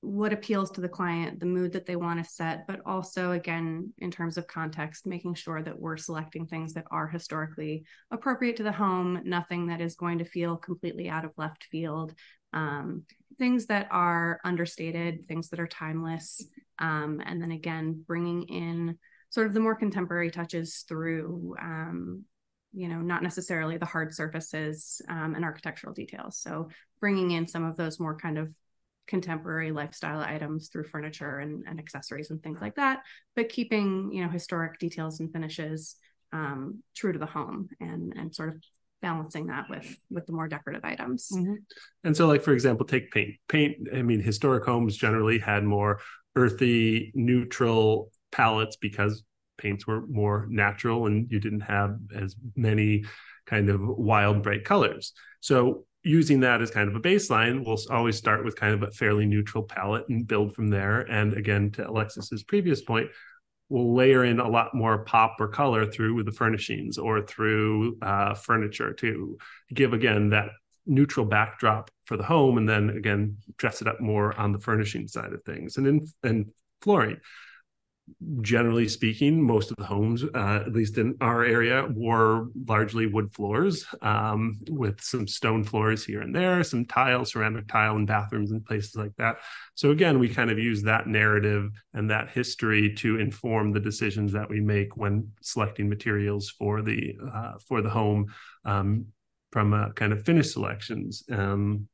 what 0.00 0.32
appeals 0.32 0.70
to 0.70 0.80
the 0.80 0.88
client, 0.88 1.40
the 1.40 1.46
mood 1.46 1.72
that 1.72 1.84
they 1.84 1.96
want 1.96 2.22
to 2.22 2.30
set, 2.30 2.66
but 2.68 2.80
also, 2.86 3.32
again, 3.32 3.92
in 3.98 4.10
terms 4.10 4.38
of 4.38 4.46
context, 4.46 5.06
making 5.06 5.34
sure 5.34 5.60
that 5.60 5.78
we're 5.78 5.96
selecting 5.96 6.46
things 6.46 6.74
that 6.74 6.86
are 6.90 7.08
historically 7.08 7.84
appropriate 8.10 8.56
to 8.56 8.62
the 8.62 8.72
home, 8.72 9.20
nothing 9.24 9.66
that 9.66 9.80
is 9.80 9.96
going 9.96 10.18
to 10.18 10.24
feel 10.24 10.56
completely 10.56 11.08
out 11.08 11.24
of 11.24 11.32
left 11.36 11.64
field, 11.64 12.14
um, 12.52 13.02
things 13.38 13.66
that 13.66 13.88
are 13.90 14.40
understated, 14.44 15.26
things 15.26 15.48
that 15.48 15.60
are 15.60 15.66
timeless. 15.66 16.46
Um, 16.78 17.20
and 17.24 17.42
then 17.42 17.50
again, 17.50 18.04
bringing 18.06 18.44
in 18.44 18.98
sort 19.30 19.48
of 19.48 19.52
the 19.52 19.60
more 19.60 19.74
contemporary 19.74 20.30
touches 20.30 20.84
through 20.88 21.56
um, 21.60 22.24
you 22.72 22.88
know 22.88 23.00
not 23.00 23.22
necessarily 23.22 23.78
the 23.78 23.86
hard 23.86 24.14
surfaces 24.14 25.00
um, 25.08 25.34
and 25.34 25.44
architectural 25.44 25.94
details 25.94 26.38
so 26.38 26.68
bringing 27.00 27.30
in 27.30 27.46
some 27.46 27.64
of 27.64 27.76
those 27.76 27.98
more 27.98 28.16
kind 28.16 28.38
of 28.38 28.52
contemporary 29.08 29.72
lifestyle 29.72 30.20
items 30.20 30.68
through 30.68 30.84
furniture 30.84 31.38
and, 31.38 31.64
and 31.66 31.78
accessories 31.78 32.30
and 32.30 32.42
things 32.42 32.60
like 32.60 32.76
that 32.76 33.00
but 33.34 33.48
keeping 33.48 34.10
you 34.12 34.22
know 34.22 34.28
historic 34.28 34.78
details 34.78 35.20
and 35.20 35.32
finishes 35.32 35.96
um, 36.32 36.82
true 36.94 37.12
to 37.12 37.18
the 37.18 37.26
home 37.26 37.68
and 37.80 38.12
and 38.16 38.34
sort 38.34 38.50
of 38.50 38.62
balancing 39.00 39.46
that 39.46 39.64
with 39.70 39.96
with 40.10 40.26
the 40.26 40.32
more 40.32 40.48
decorative 40.48 40.84
items. 40.84 41.28
Mm-hmm. 41.32 41.54
and 42.04 42.16
so 42.16 42.26
like 42.26 42.42
for 42.42 42.52
example 42.52 42.84
take 42.84 43.10
paint. 43.10 43.36
Paint 43.48 43.88
i 43.94 44.02
mean 44.02 44.20
historic 44.20 44.64
homes 44.64 44.96
generally 44.96 45.38
had 45.38 45.64
more 45.64 46.00
earthy 46.36 47.12
neutral 47.14 48.10
palettes 48.30 48.76
because 48.76 49.24
paints 49.56 49.86
were 49.86 50.06
more 50.06 50.46
natural 50.48 51.06
and 51.06 51.30
you 51.30 51.40
didn't 51.40 51.60
have 51.60 51.98
as 52.14 52.36
many 52.56 53.04
kind 53.46 53.68
of 53.68 53.80
wild 53.82 54.42
bright 54.42 54.64
colors. 54.64 55.12
So 55.40 55.84
using 56.02 56.40
that 56.40 56.62
as 56.62 56.70
kind 56.70 56.88
of 56.88 56.94
a 56.94 57.00
baseline 57.00 57.64
we'll 57.64 57.78
always 57.90 58.16
start 58.16 58.44
with 58.44 58.56
kind 58.56 58.74
of 58.74 58.82
a 58.82 58.90
fairly 58.92 59.26
neutral 59.26 59.64
palette 59.64 60.08
and 60.08 60.26
build 60.26 60.54
from 60.54 60.68
there. 60.68 61.00
And 61.00 61.34
again 61.34 61.70
to 61.72 61.88
alexis's 61.88 62.42
previous 62.42 62.82
point 62.82 63.10
we'll 63.68 63.94
layer 63.94 64.24
in 64.24 64.40
a 64.40 64.48
lot 64.48 64.74
more 64.74 65.04
pop 65.04 65.36
or 65.40 65.48
color 65.48 65.84
through 65.84 66.22
the 66.24 66.32
furnishings 66.32 66.98
or 66.98 67.22
through 67.22 67.98
uh, 68.00 68.34
furniture 68.34 68.92
to 68.94 69.36
give 69.74 69.92
again 69.92 70.30
that 70.30 70.50
neutral 70.86 71.26
backdrop 71.26 71.90
for 72.06 72.16
the 72.16 72.24
home 72.24 72.56
and 72.56 72.68
then 72.68 72.88
again 72.90 73.36
dress 73.58 73.82
it 73.82 73.88
up 73.88 74.00
more 74.00 74.38
on 74.40 74.52
the 74.52 74.58
furnishing 74.58 75.06
side 75.06 75.32
of 75.32 75.42
things. 75.44 75.76
And 75.76 75.86
in 75.86 76.06
and 76.22 76.46
flooring 76.80 77.18
generally 78.40 78.88
speaking, 78.88 79.42
most 79.42 79.70
of 79.70 79.76
the 79.76 79.84
homes, 79.84 80.24
uh, 80.24 80.62
at 80.66 80.72
least 80.72 80.98
in 80.98 81.16
our 81.20 81.44
area, 81.44 81.86
were 81.94 82.48
largely 82.66 83.06
wood 83.06 83.32
floors 83.32 83.86
um, 84.02 84.58
with 84.68 85.00
some 85.00 85.26
stone 85.26 85.64
floors 85.64 86.04
here 86.04 86.20
and 86.20 86.34
there, 86.34 86.62
some 86.64 86.84
tile, 86.84 87.24
ceramic 87.24 87.68
tile 87.68 87.96
in 87.96 88.06
bathrooms 88.06 88.50
and 88.50 88.64
places 88.64 88.94
like 88.96 89.14
that. 89.16 89.36
So 89.74 89.90
again, 89.90 90.18
we 90.18 90.28
kind 90.28 90.50
of 90.50 90.58
use 90.58 90.82
that 90.82 91.06
narrative 91.06 91.70
and 91.94 92.10
that 92.10 92.30
history 92.30 92.94
to 92.96 93.18
inform 93.18 93.72
the 93.72 93.80
decisions 93.80 94.32
that 94.32 94.48
we 94.48 94.60
make 94.60 94.96
when 94.96 95.32
selecting 95.42 95.88
materials 95.88 96.50
for 96.50 96.82
the 96.82 97.16
uh, 97.32 97.52
for 97.66 97.82
the 97.82 97.90
home 97.90 98.32
um, 98.64 99.06
from 99.52 99.72
a 99.72 99.92
kind 99.92 100.12
of 100.12 100.24
finish 100.24 100.52
selections. 100.52 101.22
Um, 101.30 101.88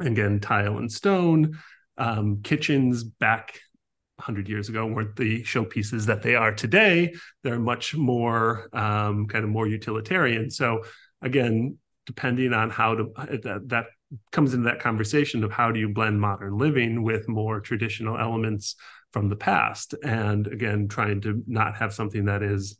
again, 0.00 0.40
tile 0.40 0.78
and 0.78 0.90
stone. 0.90 1.58
Um, 1.96 2.42
kitchens 2.42 3.02
back 3.02 3.60
100 4.18 4.48
years 4.48 4.68
ago 4.68 4.86
weren't 4.86 5.16
the 5.16 5.42
showpieces 5.44 6.06
that 6.06 6.22
they 6.22 6.34
are 6.34 6.52
today. 6.52 7.14
They're 7.42 7.58
much 7.58 7.94
more 7.94 8.68
um, 8.72 9.26
kind 9.26 9.44
of 9.44 9.50
more 9.50 9.66
utilitarian. 9.66 10.50
So 10.50 10.84
again, 11.22 11.78
depending 12.06 12.52
on 12.52 12.70
how 12.70 12.94
to 12.94 13.04
that, 13.42 13.62
that 13.66 13.86
comes 14.32 14.54
into 14.54 14.64
that 14.64 14.80
conversation 14.80 15.44
of 15.44 15.52
how 15.52 15.70
do 15.70 15.78
you 15.78 15.90
blend 15.90 16.20
modern 16.20 16.56
living 16.56 17.02
with 17.02 17.28
more 17.28 17.60
traditional 17.60 18.18
elements 18.18 18.74
from 19.12 19.28
the 19.28 19.36
past, 19.36 19.94
and 20.02 20.46
again, 20.46 20.88
trying 20.88 21.20
to 21.22 21.42
not 21.46 21.76
have 21.76 21.94
something 21.94 22.26
that 22.26 22.42
is 22.42 22.78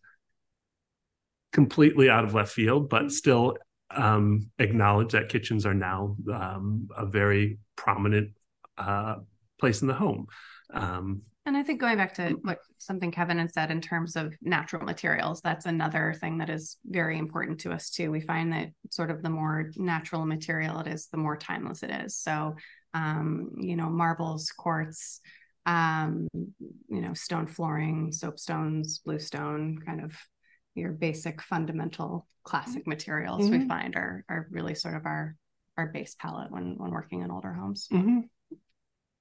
completely 1.52 2.11
out 2.11 2.25
of 2.25 2.35
left 2.35 2.52
field, 2.52 2.88
but 2.88 3.11
still 3.11 3.57
um, 3.90 4.50
acknowledge 4.59 5.12
that 5.12 5.28
kitchens 5.28 5.64
are 5.64 5.75
now 5.75 6.16
um, 6.33 6.88
a 6.97 7.07
very 7.07 7.59
prominent 7.76 8.33
uh, 8.76 9.16
place 9.59 9.83
in 9.83 9.88
the 9.88 9.95
home. 9.95 10.26
Um, 10.73 11.23
and 11.47 11.57
I 11.57 11.63
think 11.63 11.81
going 11.81 11.97
back 11.97 12.13
to 12.15 12.37
what 12.43 12.59
something 12.77 13.11
Keven 13.11 13.39
had 13.39 13.53
said 13.53 13.71
in 13.71 13.81
terms 13.81 14.17
of 14.17 14.35
natural 14.43 14.85
materials, 14.85 15.41
that's 15.41 15.65
another 15.65 16.15
thing 16.21 16.39
that 16.39 16.51
is 16.51 16.77
very 16.85 17.19
important 17.19 17.61
to 17.61 17.73
us 17.73 17.89
too. 17.89 18.11
We 18.11 18.21
find 18.21 18.53
that 18.53 18.69
sort 18.91 19.11
of 19.11 19.23
the 19.23 19.31
more 19.31 19.71
natural 19.77 20.27
material 20.27 20.79
it 20.81 20.89
is, 20.89 21.07
the 21.07 21.17
more 21.17 21.39
timeless 21.39 21.83
it 21.83 21.91
is. 21.91 22.17
So, 22.17 22.57
um, 22.93 23.53
you 23.57 23.77
know, 23.77 23.89
marbles, 23.89 24.51
quartz, 24.51 25.23
um, 25.65 26.29
you 26.33 27.01
know, 27.01 27.15
stone 27.15 27.47
flooring, 27.47 28.11
soapstones, 28.11 29.03
bluestone, 29.03 29.79
kind 29.87 30.05
of 30.05 30.15
your 30.75 30.93
basic 30.93 31.41
fundamental 31.41 32.27
classic 32.45 32.87
materials 32.87 33.45
mm-hmm. 33.45 33.61
we 33.61 33.69
find 33.69 33.97
are 33.97 34.25
are 34.29 34.49
really 34.51 34.75
sort 34.75 34.97
of 34.97 35.07
our 35.07 35.35
our 35.79 35.87
base 35.87 36.15
palette 36.19 36.51
when 36.51 36.77
when 36.77 36.91
working 36.91 37.23
in 37.23 37.31
older 37.31 37.53
homes. 37.53 37.89
Mm-hmm. 37.93 38.21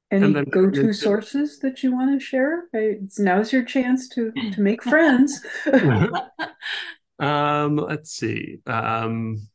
Any 0.09 0.31
then, 0.31 0.45
go-to 0.45 0.93
sources 0.93 1.59
that 1.59 1.83
you 1.83 1.91
want 1.91 2.17
to 2.17 2.25
share? 2.25 2.65
It's, 2.71 3.19
now's 3.19 3.51
your 3.51 3.63
chance 3.63 4.07
to 4.09 4.31
to 4.53 4.61
make 4.61 4.81
friends. 4.93 5.41
um, 7.19 7.75
let's 7.75 8.11
see. 8.11 8.59
Um, 8.65 9.47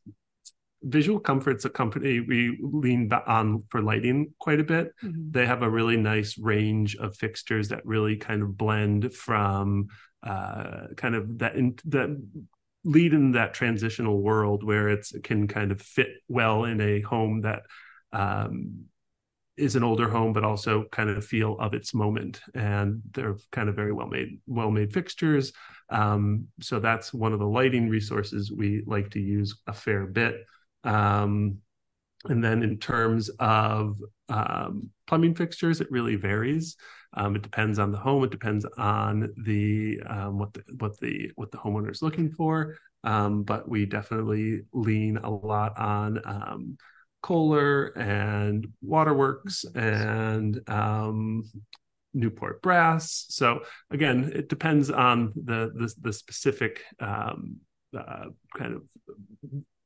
Visual 0.83 1.19
Comfort's 1.19 1.65
a 1.65 1.69
company 1.69 2.19
we 2.19 2.59
lean 2.61 3.11
on 3.25 3.63
for 3.69 3.81
lighting 3.81 4.33
quite 4.39 4.59
a 4.59 4.65
bit. 4.65 4.91
Mm-hmm. 5.03 5.31
They 5.31 5.45
have 5.45 5.63
a 5.63 5.69
really 5.69 5.97
nice 5.97 6.37
range 6.37 6.97
of 6.97 7.15
fixtures 7.15 7.69
that 7.69 7.85
really 7.85 8.17
kind 8.17 8.43
of 8.43 8.57
blend 8.57 9.13
from 9.13 9.87
uh, 10.21 10.87
kind 10.97 11.15
of 11.15 11.39
that 11.39 11.55
in, 11.55 11.75
that 11.85 12.09
lead 12.83 13.13
in 13.13 13.31
that 13.31 13.53
transitional 13.53 14.21
world 14.21 14.63
where 14.63 14.89
it's 14.89 15.13
it 15.13 15.23
can 15.23 15.47
kind 15.47 15.71
of 15.71 15.81
fit 15.81 16.09
well 16.27 16.65
in 16.65 16.81
a 16.81 16.99
home 17.01 17.41
that 17.41 17.63
um, 18.11 18.85
is 19.57 19.75
an 19.75 19.83
older 19.83 20.09
home, 20.09 20.33
but 20.33 20.43
also 20.43 20.85
kind 20.91 21.09
of 21.09 21.25
feel 21.25 21.57
of 21.59 21.73
its 21.73 21.93
moment. 21.93 22.41
And 22.55 23.01
they're 23.11 23.37
kind 23.51 23.69
of 23.69 23.75
very 23.75 23.91
well 23.93 24.07
made, 24.07 24.39
well 24.47 24.71
made 24.71 24.93
fixtures. 24.93 25.53
Um, 25.89 26.47
so 26.61 26.79
that's 26.79 27.13
one 27.13 27.33
of 27.33 27.39
the 27.39 27.47
lighting 27.47 27.89
resources 27.89 28.51
we 28.51 28.83
like 28.85 29.11
to 29.11 29.19
use 29.19 29.55
a 29.67 29.73
fair 29.73 30.05
bit. 30.05 30.35
Um, 30.83 31.57
and 32.25 32.43
then 32.43 32.63
in 32.63 32.79
terms 32.79 33.29
of 33.39 33.99
um, 34.29 34.89
plumbing 35.07 35.35
fixtures, 35.35 35.81
it 35.81 35.91
really 35.91 36.15
varies. 36.15 36.77
Um, 37.15 37.35
it 37.35 37.41
depends 37.41 37.79
on 37.79 37.91
the 37.91 37.97
home. 37.97 38.23
It 38.23 38.31
depends 38.31 38.65
on 38.77 39.33
the 39.43 40.01
um, 40.07 40.39
what 40.39 40.53
the 40.53 40.63
what 40.79 40.99
the 40.99 41.31
what 41.35 41.51
the 41.51 41.57
homeowner 41.57 41.91
is 41.91 42.01
looking 42.01 42.31
for. 42.31 42.77
Um, 43.03 43.43
but 43.43 43.67
we 43.67 43.85
definitely 43.85 44.61
lean 44.71 45.17
a 45.17 45.29
lot 45.29 45.77
on 45.77 46.21
Kohler 47.23 47.85
and 47.97 48.67
Waterworks 48.81 49.65
and 49.73 50.59
um, 50.69 51.49
Newport 52.13 52.61
Brass. 52.61 53.25
So 53.29 53.61
again, 53.89 54.31
it 54.35 54.49
depends 54.49 54.91
on 54.91 55.33
the 55.35 55.71
the, 55.73 55.91
the 56.01 56.13
specific 56.13 56.83
um, 56.99 57.55
uh, 57.97 58.25
kind 58.55 58.75
of 58.75 58.83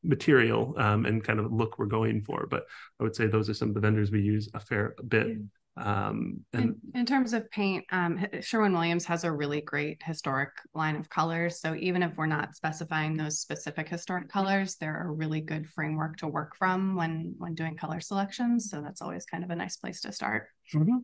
material 0.03 0.73
um, 0.77 1.05
and 1.05 1.23
kind 1.23 1.39
of 1.39 1.51
look 1.53 1.77
we're 1.77 1.85
going 1.85 2.21
for. 2.21 2.47
But 2.49 2.65
I 2.99 3.03
would 3.03 3.15
say 3.15 3.27
those 3.27 3.49
are 3.49 3.53
some 3.53 3.69
of 3.69 3.75
the 3.75 3.81
vendors 3.81 4.11
we 4.11 4.21
use 4.21 4.49
a 4.53 4.59
fair 4.59 4.95
bit. 5.07 5.37
Um, 5.77 6.43
and 6.53 6.75
in, 6.93 7.01
in, 7.01 7.05
terms 7.05 7.33
of 7.33 7.49
paint, 7.51 7.85
um, 7.91 8.25
Sherwin 8.41 8.73
Williams 8.73 9.05
has 9.05 9.23
a 9.23 9.31
really 9.31 9.61
great 9.61 10.01
historic 10.03 10.49
line 10.73 10.95
of 10.95 11.09
colors. 11.09 11.59
So 11.59 11.75
even 11.75 12.01
if 12.01 12.15
we're 12.17 12.25
not 12.25 12.55
specifying 12.55 13.15
those 13.15 13.39
specific 13.39 13.87
historic 13.87 14.29
colors, 14.29 14.75
they're 14.75 15.07
a 15.07 15.11
really 15.11 15.41
good 15.41 15.69
framework 15.69 16.17
to 16.17 16.27
work 16.27 16.55
from 16.55 16.95
when 16.95 17.35
when 17.37 17.53
doing 17.53 17.77
color 17.77 17.99
selections. 17.99 18.69
So 18.69 18.81
that's 18.81 19.01
always 19.01 19.25
kind 19.25 19.43
of 19.43 19.49
a 19.51 19.55
nice 19.55 19.77
place 19.77 20.01
to 20.01 20.11
start. 20.11 20.47
Mm-hmm. 20.73 20.97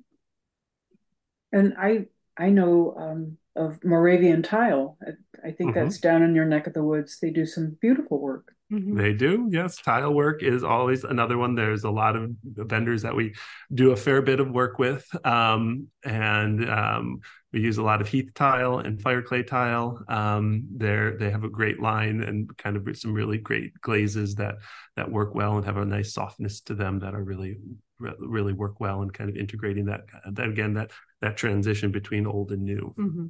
And 1.51 1.73
I 1.77 2.05
I 2.37 2.49
know 2.49 2.95
um, 2.97 3.37
of 3.55 3.83
Moravian 3.83 4.41
Tile. 4.43 4.97
I, 5.01 5.47
I 5.47 5.51
think 5.51 5.71
mm-hmm. 5.71 5.85
that's 5.85 5.99
down 5.99 6.23
in 6.23 6.35
your 6.35 6.45
neck 6.45 6.67
of 6.67 6.73
the 6.73 6.83
woods. 6.83 7.19
They 7.19 7.29
do 7.29 7.45
some 7.45 7.77
beautiful 7.81 8.19
work. 8.19 8.53
Mm-hmm. 8.71 8.97
They 8.97 9.13
do. 9.13 9.49
Yes. 9.51 9.75
Tile 9.75 10.13
work 10.13 10.41
is 10.41 10.63
always 10.63 11.03
another 11.03 11.37
one. 11.37 11.53
There's 11.53 11.83
a 11.83 11.91
lot 11.91 12.15
of 12.15 12.31
vendors 12.43 13.03
that 13.03 13.15
we 13.15 13.35
do 13.73 13.91
a 13.91 13.95
fair 13.95 14.21
bit 14.21 14.39
of 14.39 14.49
work 14.49 14.79
with. 14.79 15.05
Um, 15.23 15.89
and 16.03 16.67
um, 16.67 17.19
we 17.51 17.61
use 17.61 17.77
a 17.77 17.83
lot 17.83 18.01
of 18.01 18.07
heath 18.07 18.33
tile 18.33 18.79
and 18.79 18.97
Fireclay 18.97 19.45
tile. 19.45 20.03
Um, 20.07 20.63
they're, 20.75 21.17
they 21.17 21.29
have 21.29 21.43
a 21.43 21.49
great 21.49 21.79
line 21.79 22.23
and 22.23 22.57
kind 22.57 22.75
of 22.75 22.97
some 22.97 23.13
really 23.13 23.37
great 23.37 23.79
glazes 23.81 24.33
that, 24.35 24.55
that 24.95 25.11
work 25.11 25.35
well 25.35 25.57
and 25.57 25.65
have 25.65 25.77
a 25.77 25.85
nice 25.85 26.13
softness 26.13 26.61
to 26.61 26.73
them 26.73 26.99
that 26.99 27.13
are 27.13 27.23
really, 27.23 27.57
really 27.99 28.53
work 28.53 28.79
well 28.79 29.03
and 29.03 29.13
kind 29.13 29.29
of 29.29 29.35
integrating 29.35 29.85
that, 29.85 30.01
that 30.31 30.47
again, 30.47 30.73
that, 30.73 30.89
that 31.23 31.37
transition 31.37 31.89
between 31.89 32.27
old 32.27 32.51
and 32.51 32.63
new. 32.63 32.93
Mm-hmm. 32.97 33.27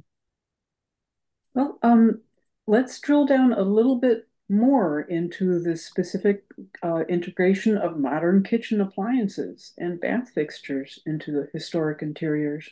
Well, 1.54 1.78
um, 1.82 2.22
let's 2.66 2.98
drill 2.98 3.24
down 3.24 3.52
a 3.52 3.62
little 3.62 4.00
bit 4.00 4.28
more 4.48 5.02
into 5.02 5.60
the 5.60 5.76
specific 5.76 6.44
uh, 6.82 7.04
integration 7.08 7.78
of 7.78 7.98
modern 7.98 8.42
kitchen 8.42 8.80
appliances 8.80 9.72
and 9.78 10.00
bath 10.00 10.30
fixtures 10.34 10.98
into 11.06 11.30
the 11.30 11.48
historic 11.52 12.02
interiors. 12.02 12.68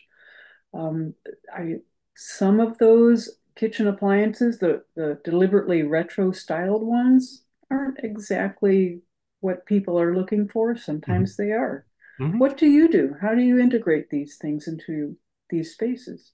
Um, 0.74 1.14
I, 1.54 1.76
some 2.16 2.58
of 2.58 2.78
those 2.78 3.30
kitchen 3.54 3.86
appliances, 3.86 4.58
the, 4.58 4.82
the 4.96 5.20
deliberately 5.24 5.84
retro 5.84 6.32
styled 6.32 6.82
ones, 6.82 7.44
aren't 7.70 8.00
exactly 8.02 9.02
what 9.38 9.66
people 9.66 10.00
are 10.00 10.16
looking 10.16 10.48
for. 10.48 10.76
Sometimes 10.76 11.34
mm-hmm. 11.34 11.42
they 11.42 11.52
are. 11.52 11.86
Mm-hmm. 12.22 12.38
What 12.38 12.56
do 12.56 12.66
you 12.66 12.88
do? 12.88 13.16
How 13.20 13.34
do 13.34 13.42
you 13.42 13.58
integrate 13.58 14.08
these 14.10 14.36
things 14.36 14.68
into 14.68 15.16
these 15.50 15.72
spaces? 15.72 16.32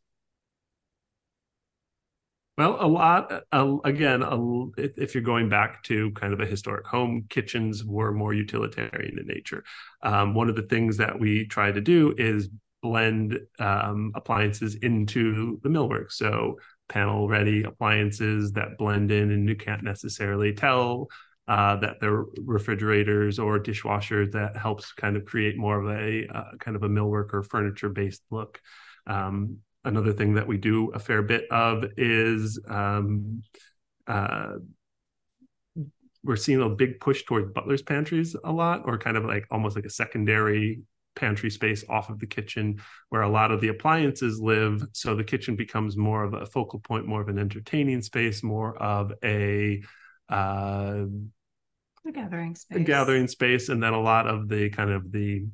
Well, 2.59 2.77
a 2.81 2.87
lot, 2.87 3.45
uh, 3.53 3.77
again, 3.85 4.23
if 4.77 5.15
you're 5.15 5.23
going 5.23 5.49
back 5.49 5.83
to 5.85 6.11
kind 6.11 6.35
of 6.35 6.41
a 6.41 6.47
historic 6.47 6.87
home, 6.87 7.25
kitchens 7.31 7.85
were 7.85 8.13
more 8.13 8.35
utilitarian 8.35 9.19
in 9.19 9.27
nature. 9.27 9.65
Um, 10.03 10.35
one 10.35 10.49
of 10.51 10.57
the 10.57 10.63
things 10.63 10.97
that 10.97 11.19
we 11.19 11.47
try 11.47 11.71
to 11.71 11.81
do 11.81 12.15
is 12.19 12.51
blend 12.83 13.39
um, 13.61 14.13
appliances 14.15 14.75
into 14.75 15.61
the 15.63 15.69
millwork. 15.69 16.11
So, 16.11 16.57
panel 16.89 17.29
ready 17.29 17.63
appliances 17.63 18.53
that 18.53 18.77
blend 18.77 19.13
in, 19.13 19.31
and 19.31 19.49
you 19.49 19.55
can't 19.55 19.85
necessarily 19.85 20.53
tell 20.53 21.09
uh, 21.49 21.77
that 21.77 21.99
they're 21.99 22.25
refrigerators 22.45 23.39
or 23.39 23.59
dishwashers 23.59 24.33
that 24.33 24.57
helps 24.57 24.93
kind 24.93 25.17
of 25.17 25.25
create 25.25 25.57
more 25.57 25.81
of 25.81 25.89
a 25.89 26.27
uh, 26.29 26.57
kind 26.61 26.77
of 26.77 26.83
a 26.83 26.89
millwork 26.89 27.33
or 27.33 27.43
furniture 27.43 27.89
based 27.89 28.23
look. 28.31 28.61
Um, 29.07 29.59
another 29.85 30.13
thing 30.13 30.35
that 30.35 30.47
we 30.47 30.59
do 30.59 30.91
a 30.91 30.99
fair 30.99 31.23
bit 31.23 31.51
of 31.51 31.85
is 31.97 32.61
um, 32.69 33.43
uh, 34.07 34.57
we're 36.23 36.37
seeing 36.37 36.61
a 36.61 36.69
big 36.69 37.01
push 37.01 37.25
towards 37.25 37.51
butler's 37.53 37.81
pantries 37.81 38.37
a 38.45 38.53
lot, 38.53 38.83
or 38.85 38.99
kind 38.99 39.17
of 39.17 39.25
like 39.25 39.47
almost 39.51 39.75
like 39.75 39.87
a 39.87 39.91
secondary 39.91 40.83
pantry 41.17 41.51
space 41.51 41.83
off 41.89 42.11
of 42.11 42.21
the 42.21 42.27
kitchen 42.27 42.81
where 43.09 43.23
a 43.23 43.29
lot 43.29 43.51
of 43.51 43.63
the 43.63 43.69
appliances 43.69 44.39
live. 44.39 44.83
So 44.93 45.15
the 45.15 45.25
kitchen 45.25 45.57
becomes 45.57 45.97
more 45.97 46.25
of 46.25 46.35
a 46.35 46.45
focal 46.45 46.81
point, 46.81 47.07
more 47.07 47.23
of 47.23 47.29
an 47.29 47.39
entertaining 47.39 48.03
space, 48.03 48.43
more 48.43 48.77
of 48.77 49.13
a 49.25 49.83
uh, 50.29 51.05
a 52.07 52.13
gathering 52.13 52.55
space. 52.55 52.79
A 52.79 52.81
gathering 52.81 53.29
space, 53.29 53.69
and 53.69 53.83
then 53.83 53.93
a 53.93 54.01
lot 54.01 54.27
of 54.27 54.49
the 54.49 54.71
kind 54.71 54.91
of 54.91 55.11
the 55.13 55.47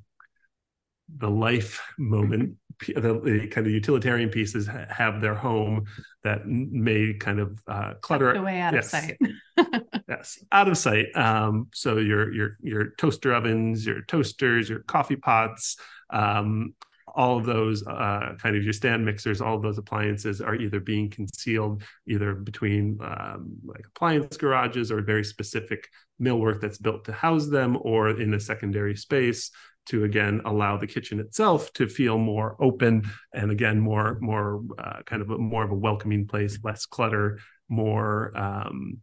the 1.19 1.31
life 1.31 1.83
moment 1.99 2.57
the, 2.87 3.21
the, 3.23 3.47
kind 3.49 3.67
of 3.67 3.73
utilitarian 3.73 4.31
pieces 4.31 4.69
have 4.89 5.21
their 5.21 5.35
home 5.35 5.85
that 6.23 6.47
may 6.47 7.15
kind 7.15 7.39
of 7.39 7.59
uh, 7.69 7.95
clutter 8.01 8.33
the 8.35 8.43
way 8.43 8.61
out 8.61 8.75
yes. 8.75 8.93
of 8.93 9.01
sight. 9.01 9.19
yes, 10.09 10.39
out 10.51 10.69
of 10.69 10.77
sight. 10.77 11.07
Um, 11.15 11.69
so 11.73 11.99
your 11.99 12.33
your 12.33 12.57
your 12.63 12.91
toaster 12.99 13.33
ovens, 13.33 13.87
your 13.87 14.03
toasters, 14.03 14.69
your 14.69 14.81
coffee 14.81 15.17
pots, 15.17 15.77
um, 16.11 16.75
all 17.15 17.39
of 17.39 17.45
those 17.45 17.87
uh, 17.87 18.35
kind 18.43 18.57
of 18.57 18.65
your 18.65 18.73
stand 18.73 19.05
mixers, 19.05 19.41
all 19.41 19.55
of 19.55 19.63
those 19.63 19.79
appliances 19.79 20.41
are 20.41 20.57
either 20.57 20.81
being 20.81 21.09
concealed 21.09 21.83
either 22.09 22.35
between 22.35 22.99
um, 23.03 23.57
like 23.65 23.87
appliance 23.87 24.37
garages 24.37 24.91
or 24.91 25.01
very 25.01 25.25
specific 25.25 25.89
millwork 26.21 26.61
that's 26.61 26.79
built 26.79 27.05
to 27.05 27.13
house 27.13 27.49
them, 27.49 27.77
or 27.81 28.09
in 28.11 28.35
a 28.35 28.41
secondary 28.41 28.97
space 28.97 29.51
to 29.87 30.05
again 30.05 30.41
allow 30.45 30.77
the 30.77 30.87
kitchen 30.87 31.21
itself 31.21 31.73
to 31.75 31.87
feel 31.87 32.17
more 32.19 32.57
open 32.61 33.09
and 33.35 33.51
again 33.51 33.79
more 33.79 34.19
more 34.21 34.63
uh, 34.79 35.03
kind 35.05 35.21
of 35.21 35.31
a, 35.31 35.39
more 35.39 35.65
of 35.65 35.71
a 35.71 35.75
welcoming 35.75 36.27
place 36.27 36.59
less 36.65 36.87
clutter 36.87 37.39
more 37.69 38.37
um, 38.37 38.99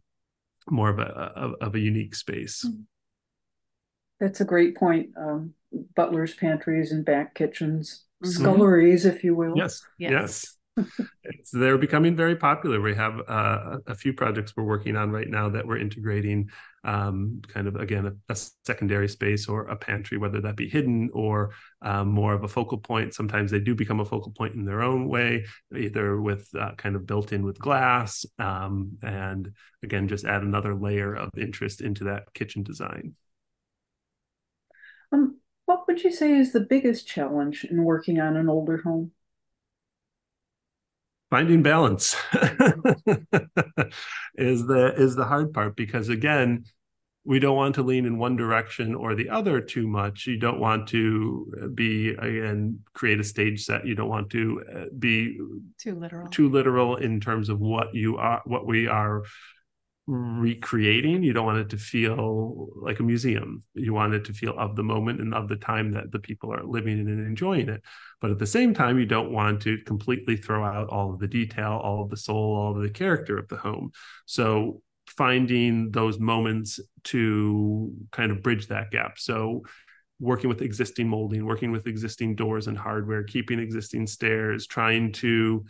more 0.70 0.90
of 0.90 0.98
a 0.98 1.02
of, 1.02 1.54
of, 1.60 1.74
a 1.74 1.78
unique 1.78 2.14
space. 2.14 2.66
That's 4.20 4.40
a 4.40 4.44
great 4.44 4.76
point 4.76 5.10
um, 5.16 5.54
butler's 5.94 6.34
pantries 6.34 6.92
and 6.92 7.04
back 7.04 7.34
kitchens 7.34 8.04
mm-hmm. 8.22 8.32
sculleries 8.32 9.04
if 9.04 9.24
you 9.24 9.34
will. 9.34 9.56
Yes. 9.56 9.82
Yes, 9.98 10.10
yes 10.10 10.56
they're 11.52 11.78
becoming 11.78 12.16
very 12.16 12.36
popular. 12.36 12.80
We 12.80 12.94
have 12.94 13.20
uh, 13.28 13.78
a 13.86 13.94
few 13.94 14.12
projects 14.12 14.54
we're 14.56 14.64
working 14.64 14.96
on 14.96 15.10
right 15.10 15.28
now 15.28 15.48
that 15.50 15.66
we're 15.66 15.78
integrating 15.78 16.50
um, 16.84 17.40
kind 17.46 17.68
of 17.68 17.76
again 17.76 18.06
a, 18.06 18.32
a, 18.32 18.36
secondary 18.64 19.08
space 19.08 19.48
or 19.48 19.66
a 19.68 19.76
pantry, 19.76 20.18
whether 20.18 20.40
that 20.40 20.56
be 20.56 20.68
hidden 20.68 21.10
or 21.12 21.50
um, 21.82 22.08
more 22.08 22.32
of 22.32 22.42
a 22.42 22.48
focal 22.48 22.78
point. 22.78 23.14
Sometimes 23.14 23.50
they 23.50 23.60
do 23.60 23.74
become 23.74 24.00
a 24.00 24.04
focal 24.04 24.32
point 24.32 24.54
in 24.54 24.64
their 24.64 24.82
own 24.82 25.08
way, 25.08 25.44
either 25.76 26.20
with 26.20 26.48
uh, 26.58 26.72
kind 26.76 26.96
of 26.96 27.06
built 27.06 27.32
in 27.32 27.44
with 27.44 27.58
glass, 27.58 28.24
um, 28.38 28.98
and 29.02 29.52
again 29.82 30.08
just 30.08 30.24
add 30.24 30.42
another 30.42 30.74
layer 30.74 31.14
of 31.14 31.30
interest 31.36 31.80
into 31.80 32.04
that 32.04 32.32
kitchen 32.34 32.62
design. 32.62 33.14
Um, 35.12 35.38
what 35.66 35.86
would 35.86 36.02
you 36.02 36.10
say 36.10 36.32
is 36.36 36.52
the 36.52 36.60
biggest 36.60 37.06
challenge 37.06 37.64
in 37.64 37.84
working 37.84 38.18
on 38.18 38.36
an 38.36 38.48
older 38.48 38.78
home? 38.78 39.12
Finding 41.32 41.62
balance 41.62 42.14
is 44.34 44.66
the 44.66 44.92
is 44.98 45.16
the 45.16 45.24
hard 45.24 45.54
part 45.54 45.74
because 45.74 46.10
again 46.10 46.62
we 47.24 47.38
don't 47.38 47.56
want 47.56 47.74
to 47.76 47.82
lean 47.82 48.04
in 48.04 48.18
one 48.18 48.36
direction 48.36 48.94
or 48.94 49.14
the 49.14 49.30
other 49.30 49.60
too 49.60 49.86
much. 49.86 50.26
You 50.26 50.36
don't 50.36 50.60
want 50.60 50.88
to 50.88 51.70
be 51.74 52.10
again 52.10 52.80
create 52.92 53.18
a 53.18 53.24
stage 53.24 53.64
set. 53.64 53.86
You 53.86 53.94
don't 53.94 54.10
want 54.10 54.28
to 54.30 54.62
uh, 54.74 54.84
be 54.98 55.38
too 55.78 55.94
literal. 55.94 56.28
too 56.28 56.50
literal 56.50 56.96
in 56.96 57.18
terms 57.18 57.48
of 57.48 57.60
what 57.60 57.94
you 57.94 58.18
are 58.18 58.42
what 58.44 58.66
we 58.66 58.86
are 58.86 59.22
recreating. 60.06 61.22
You 61.22 61.32
don't 61.32 61.46
want 61.46 61.58
it 61.58 61.70
to 61.70 61.76
feel 61.76 62.68
like 62.76 62.98
a 62.98 63.04
museum. 63.04 63.62
You 63.74 63.94
want 63.94 64.14
it 64.14 64.24
to 64.26 64.32
feel 64.32 64.58
of 64.58 64.74
the 64.74 64.82
moment 64.82 65.20
and 65.20 65.32
of 65.32 65.48
the 65.48 65.56
time 65.56 65.92
that 65.92 66.10
the 66.10 66.18
people 66.18 66.52
are 66.52 66.64
living 66.64 66.98
in 66.98 67.08
and 67.08 67.26
enjoying 67.26 67.68
it. 67.68 67.82
But 68.20 68.30
at 68.30 68.38
the 68.38 68.46
same 68.46 68.74
time, 68.74 68.98
you 68.98 69.06
don't 69.06 69.32
want 69.32 69.62
to 69.62 69.78
completely 69.78 70.36
throw 70.36 70.64
out 70.64 70.88
all 70.88 71.12
of 71.12 71.20
the 71.20 71.28
detail, 71.28 71.80
all 71.82 72.02
of 72.02 72.10
the 72.10 72.16
soul, 72.16 72.56
all 72.56 72.76
of 72.76 72.82
the 72.82 72.90
character 72.90 73.38
of 73.38 73.48
the 73.48 73.56
home. 73.56 73.92
So 74.26 74.82
finding 75.06 75.90
those 75.90 76.18
moments 76.18 76.80
to 77.04 77.92
kind 78.10 78.32
of 78.32 78.42
bridge 78.42 78.68
that 78.68 78.90
gap. 78.90 79.18
So 79.18 79.62
working 80.20 80.48
with 80.48 80.62
existing 80.62 81.08
molding, 81.08 81.44
working 81.44 81.72
with 81.72 81.86
existing 81.86 82.36
doors 82.36 82.66
and 82.66 82.78
hardware, 82.78 83.24
keeping 83.24 83.58
existing 83.58 84.06
stairs, 84.06 84.66
trying 84.66 85.12
to 85.12 85.64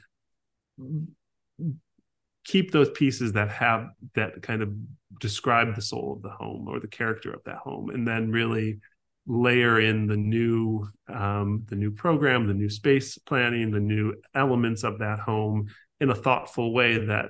keep 2.44 2.70
those 2.70 2.90
pieces 2.90 3.32
that 3.32 3.50
have 3.50 3.88
that 4.14 4.42
kind 4.42 4.62
of 4.62 4.72
describe 5.20 5.74
the 5.74 5.82
soul 5.82 6.14
of 6.16 6.22
the 6.22 6.30
home 6.30 6.66
or 6.68 6.80
the 6.80 6.88
character 6.88 7.32
of 7.32 7.42
that 7.44 7.56
home 7.56 7.90
and 7.90 8.06
then 8.06 8.30
really 8.30 8.80
layer 9.26 9.80
in 9.80 10.06
the 10.06 10.16
new 10.16 10.84
um, 11.08 11.64
the 11.68 11.76
new 11.76 11.90
program 11.90 12.46
the 12.46 12.54
new 12.54 12.68
space 12.68 13.18
planning 13.18 13.70
the 13.70 13.78
new 13.78 14.14
elements 14.34 14.82
of 14.82 14.98
that 14.98 15.20
home 15.20 15.68
in 16.00 16.10
a 16.10 16.14
thoughtful 16.14 16.72
way 16.72 17.06
that 17.06 17.26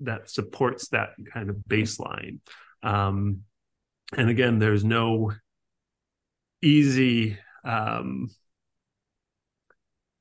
that 0.00 0.30
supports 0.30 0.88
that 0.88 1.10
kind 1.32 1.50
of 1.50 1.56
baseline. 1.68 2.38
Um, 2.82 3.42
and 4.16 4.28
again 4.28 4.58
there's 4.58 4.84
no 4.84 5.32
easy 6.62 7.38
um, 7.64 8.30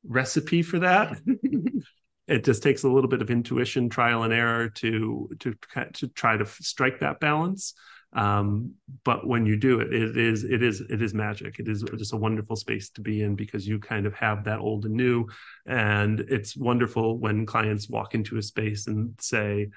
recipe 0.06 0.62
for 0.62 0.80
that 0.80 1.18
it 2.30 2.44
just 2.44 2.62
takes 2.62 2.84
a 2.84 2.90
little 2.90 3.10
bit 3.10 3.22
of 3.22 3.32
intuition, 3.32 3.90
trial 3.90 4.24
and 4.24 4.32
error 4.32 4.70
to 4.70 5.30
to 5.40 5.56
to 5.94 6.08
try 6.10 6.38
to 6.38 6.46
strike 6.46 7.00
that 7.00 7.20
balance. 7.20 7.74
Um, 8.14 8.74
but 9.04 9.28
when 9.28 9.46
you 9.46 9.56
do 9.58 9.80
it, 9.82 9.94
it 9.94 10.16
is 10.16 10.44
it 10.44 10.62
is 10.62 10.82
it 10.82 11.02
is 11.02 11.14
magic. 11.14 11.60
It 11.60 11.68
is 11.68 11.84
just 11.98 12.14
a 12.14 12.18
wonderful 12.18 12.56
space 12.56 12.90
to 12.92 13.02
be 13.02 13.24
in 13.24 13.36
because 13.36 13.68
you 13.68 13.80
kind 13.80 14.06
of 14.06 14.14
have 14.14 14.44
that 14.46 14.60
old 14.60 14.86
and 14.86 14.94
new, 14.94 15.28
and 15.66 16.20
it's 16.22 16.56
wonderful 16.56 17.18
when 17.18 17.46
clients 17.46 17.90
walk 17.90 18.14
into 18.14 18.38
a 18.38 18.44
space 18.44 18.88
and 18.88 19.14
say, 19.20 19.70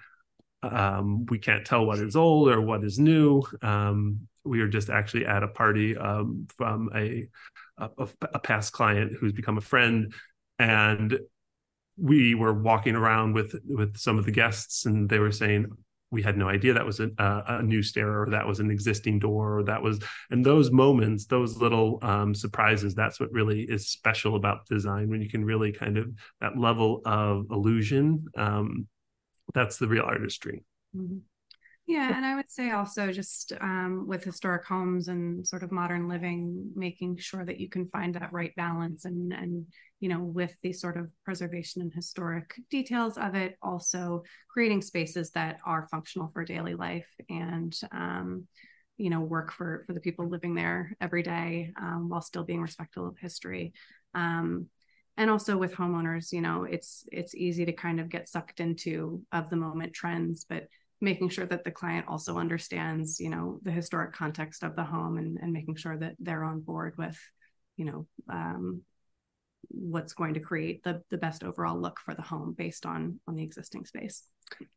um, 0.62 1.24
"We 1.26 1.38
can't 1.38 1.66
tell 1.66 1.86
what 1.86 1.98
is 1.98 2.16
old 2.16 2.50
or 2.50 2.60
what 2.60 2.84
is 2.84 2.98
new." 2.98 3.42
Um, 3.62 4.28
we 4.44 4.60
are 4.60 4.68
just 4.68 4.90
actually 4.90 5.24
at 5.24 5.42
a 5.42 5.48
party 5.48 5.96
um, 5.96 6.48
from 6.56 6.90
a, 6.94 7.28
a, 7.78 8.08
a 8.34 8.38
past 8.40 8.72
client 8.72 9.12
who's 9.18 9.32
become 9.32 9.56
a 9.56 9.62
friend 9.62 10.12
and 10.58 11.18
we 11.96 12.34
were 12.34 12.52
walking 12.52 12.94
around 12.94 13.34
with 13.34 13.54
with 13.66 13.96
some 13.96 14.18
of 14.18 14.24
the 14.24 14.30
guests 14.30 14.86
and 14.86 15.08
they 15.08 15.18
were 15.18 15.32
saying 15.32 15.66
we 16.10 16.22
had 16.22 16.36
no 16.36 16.48
idea 16.48 16.74
that 16.74 16.84
was 16.84 17.00
a, 17.00 17.10
a 17.18 17.62
new 17.62 17.82
stair 17.82 18.22
or 18.22 18.30
that 18.30 18.46
was 18.46 18.60
an 18.60 18.70
existing 18.70 19.18
door 19.18 19.58
or 19.58 19.62
that 19.64 19.82
was 19.82 19.98
and 20.30 20.44
those 20.44 20.70
moments 20.70 21.26
those 21.26 21.56
little 21.56 21.98
um, 22.02 22.34
surprises 22.34 22.94
that's 22.94 23.18
what 23.18 23.32
really 23.32 23.62
is 23.62 23.88
special 23.88 24.36
about 24.36 24.66
design 24.66 25.08
when 25.08 25.22
you 25.22 25.28
can 25.28 25.44
really 25.44 25.72
kind 25.72 25.96
of 25.96 26.08
that 26.40 26.56
level 26.58 27.00
of 27.04 27.46
illusion 27.50 28.24
um, 28.36 28.86
that's 29.54 29.78
the 29.78 29.88
real 29.88 30.04
artistry 30.04 30.62
mm-hmm. 30.96 31.18
Yeah, 31.86 32.16
and 32.16 32.24
I 32.24 32.36
would 32.36 32.48
say 32.50 32.70
also 32.70 33.10
just 33.10 33.52
um, 33.60 34.06
with 34.06 34.22
historic 34.22 34.64
homes 34.64 35.08
and 35.08 35.46
sort 35.46 35.64
of 35.64 35.72
modern 35.72 36.08
living, 36.08 36.70
making 36.76 37.16
sure 37.18 37.44
that 37.44 37.58
you 37.58 37.68
can 37.68 37.86
find 37.88 38.14
that 38.14 38.32
right 38.32 38.54
balance 38.54 39.04
and 39.04 39.32
and 39.32 39.66
you 39.98 40.08
know 40.08 40.20
with 40.20 40.54
the 40.62 40.72
sort 40.72 40.96
of 40.96 41.10
preservation 41.24 41.82
and 41.82 41.92
historic 41.92 42.54
details 42.70 43.18
of 43.18 43.34
it, 43.34 43.56
also 43.62 44.22
creating 44.48 44.80
spaces 44.80 45.32
that 45.32 45.58
are 45.66 45.88
functional 45.90 46.30
for 46.32 46.44
daily 46.44 46.74
life 46.74 47.08
and 47.28 47.78
um, 47.90 48.46
you 48.96 49.10
know 49.10 49.20
work 49.20 49.52
for 49.52 49.82
for 49.86 49.92
the 49.92 50.00
people 50.00 50.28
living 50.28 50.54
there 50.54 50.96
every 51.00 51.22
day 51.24 51.72
um, 51.80 52.08
while 52.08 52.20
still 52.22 52.44
being 52.44 52.62
respectful 52.62 53.08
of 53.08 53.18
history. 53.18 53.72
Um, 54.14 54.66
and 55.16 55.28
also 55.28 55.58
with 55.58 55.74
homeowners, 55.74 56.32
you 56.32 56.40
know, 56.40 56.62
it's 56.62 57.04
it's 57.10 57.34
easy 57.34 57.66
to 57.66 57.72
kind 57.72 58.00
of 58.00 58.08
get 58.08 58.28
sucked 58.28 58.60
into 58.60 59.22
of 59.32 59.50
the 59.50 59.56
moment 59.56 59.92
trends, 59.92 60.46
but 60.48 60.68
making 61.02 61.28
sure 61.28 61.44
that 61.44 61.64
the 61.64 61.70
client 61.70 62.06
also 62.08 62.38
understands 62.38 63.20
you 63.20 63.28
know 63.28 63.58
the 63.62 63.72
historic 63.72 64.12
context 64.12 64.62
of 64.62 64.76
the 64.76 64.84
home 64.84 65.18
and, 65.18 65.38
and 65.42 65.52
making 65.52 65.74
sure 65.74 65.98
that 65.98 66.14
they're 66.18 66.44
on 66.44 66.60
board 66.60 66.94
with 66.96 67.18
you 67.76 67.84
know 67.84 68.06
um, 68.28 68.82
what's 69.68 70.12
going 70.12 70.34
to 70.34 70.40
create 70.40 70.82
the 70.84 71.02
the 71.10 71.18
best 71.18 71.42
overall 71.42 71.78
look 71.78 71.98
for 71.98 72.14
the 72.14 72.22
home 72.22 72.54
based 72.56 72.86
on 72.86 73.18
on 73.26 73.34
the 73.34 73.42
existing 73.42 73.84
space. 73.84 74.22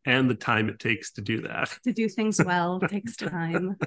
And 0.05 0.29
the 0.29 0.35
time 0.35 0.69
it 0.69 0.79
takes 0.79 1.11
to 1.13 1.21
do 1.21 1.41
that. 1.41 1.77
To 1.83 1.91
do 1.91 2.07
things 2.07 2.41
well 2.43 2.79
takes 2.89 3.15
time. 3.15 3.77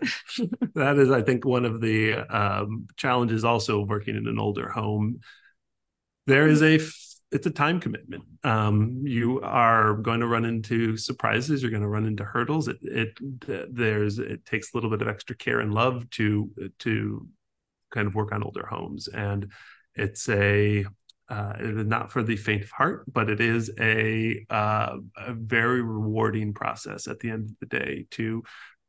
That 0.74 0.98
is 0.98 1.11
i 1.11 1.22
think 1.22 1.44
one 1.44 1.64
of 1.64 1.81
the 1.81 2.14
um, 2.14 2.87
challenges 2.96 3.44
also 3.44 3.85
working 3.85 4.16
in 4.16 4.29
an 4.29 4.38
older 4.38 4.68
home. 4.68 5.20
There 6.27 6.46
is 6.46 6.62
a 6.62 6.79
it's 7.30 7.46
a 7.46 7.50
time 7.50 7.78
commitment. 7.80 8.24
Um, 8.44 9.02
you 9.04 9.40
are 9.42 9.94
going 9.94 10.20
to 10.20 10.26
run 10.26 10.44
into 10.44 10.96
surprises 10.96 11.62
you're 11.62 11.70
going 11.70 11.82
to 11.82 11.88
run 11.88 12.06
into 12.06 12.24
hurdles. 12.24 12.68
It, 12.68 12.78
it 12.82 13.18
there's 13.74 14.18
it 14.18 14.44
takes 14.46 14.72
a 14.72 14.76
little 14.76 14.90
bit 14.90 15.02
of 15.02 15.08
extra 15.08 15.36
care 15.36 15.60
and 15.60 15.74
love 15.74 16.08
to 16.10 16.50
to 16.80 17.26
kind 17.90 18.06
of 18.06 18.14
work 18.14 18.32
on 18.32 18.42
older 18.42 18.66
homes. 18.66 19.08
And 19.08 19.52
it's 19.94 20.28
a 20.28 20.86
uh, 21.28 21.52
not 21.60 22.10
for 22.10 22.22
the 22.22 22.36
faint 22.36 22.62
of 22.62 22.70
heart, 22.70 23.04
but 23.12 23.28
it 23.28 23.40
is 23.40 23.70
a, 23.78 24.44
uh, 24.48 24.96
a 25.16 25.34
very 25.34 25.82
rewarding 25.82 26.54
process 26.54 27.06
at 27.06 27.20
the 27.20 27.30
end 27.30 27.50
of 27.50 27.56
the 27.60 27.66
day 27.66 28.06
to 28.12 28.42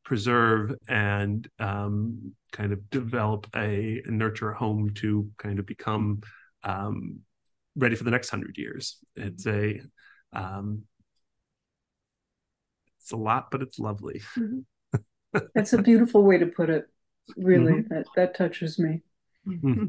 preserve 0.04 0.74
and 0.88 1.48
um, 1.58 2.32
kind 2.52 2.72
of 2.72 2.88
develop 2.88 3.46
a 3.54 4.00
nurture 4.06 4.52
a 4.52 4.56
home 4.56 4.90
to 4.94 5.30
kind 5.36 5.58
of 5.58 5.66
become 5.66 6.22
um, 6.64 7.20
ready 7.76 7.96
for 7.96 8.04
the 8.04 8.10
next 8.10 8.30
hundred 8.30 8.58
years. 8.58 8.98
It's 9.16 9.46
a 9.46 9.80
um, 10.32 10.82
it's 13.00 13.12
a 13.12 13.16
lot, 13.16 13.50
but 13.50 13.62
it's 13.62 13.78
lovely. 13.78 14.22
Mm-hmm. 14.36 15.40
That's 15.54 15.72
a 15.72 15.82
beautiful 15.82 16.22
way 16.22 16.38
to 16.38 16.46
put 16.46 16.70
it. 16.70 16.86
Really, 17.36 17.72
mm-hmm. 17.72 17.94
that 17.94 18.06
that 18.16 18.34
touches 18.34 18.78
me. 18.78 19.02
Mm-hmm. 19.46 19.86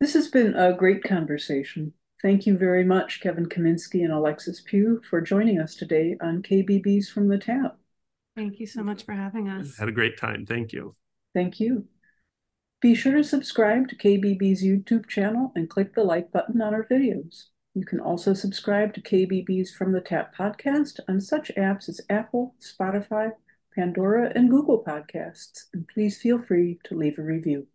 This 0.00 0.14
has 0.14 0.28
been 0.28 0.54
a 0.54 0.72
great 0.72 1.02
conversation. 1.02 1.92
Thank 2.22 2.46
you 2.46 2.58
very 2.58 2.84
much, 2.84 3.20
Keven 3.20 3.48
Kaminski 3.48 4.02
and 4.02 4.12
Alexis 4.12 4.60
Pew, 4.60 5.00
for 5.08 5.20
joining 5.20 5.60
us 5.60 5.76
today 5.76 6.16
on 6.20 6.42
KBBs 6.42 7.08
from 7.08 7.28
the 7.28 7.38
Tap. 7.38 7.78
Thank 8.36 8.58
you 8.58 8.66
so 8.66 8.82
much 8.82 9.04
for 9.04 9.12
having 9.12 9.48
us. 9.48 9.76
Had 9.78 9.88
a 9.88 9.92
great 9.92 10.16
time. 10.18 10.44
Thank 10.44 10.72
you. 10.72 10.96
Thank 11.34 11.60
you. 11.60 11.86
Be 12.80 12.94
sure 12.94 13.16
to 13.16 13.24
subscribe 13.24 13.88
to 13.88 13.96
KBB's 13.96 14.62
YouTube 14.62 15.08
channel 15.08 15.50
and 15.56 15.68
click 15.68 15.96
the 15.96 16.04
like 16.04 16.30
button 16.30 16.62
on 16.62 16.74
our 16.74 16.86
videos. 16.86 17.46
You 17.74 17.84
can 17.84 17.98
also 17.98 18.34
subscribe 18.34 18.94
to 18.94 19.00
KBB's 19.00 19.74
From 19.74 19.90
the 19.90 20.00
Tap 20.00 20.32
podcast 20.36 21.00
on 21.08 21.20
such 21.20 21.50
apps 21.56 21.88
as 21.88 22.00
Apple, 22.08 22.54
Spotify, 22.60 23.32
Pandora, 23.74 24.30
and 24.32 24.48
Google 24.48 24.84
Podcasts. 24.86 25.64
And 25.74 25.88
please 25.88 26.18
feel 26.22 26.40
free 26.40 26.78
to 26.84 26.94
leave 26.94 27.18
a 27.18 27.22
review. 27.22 27.66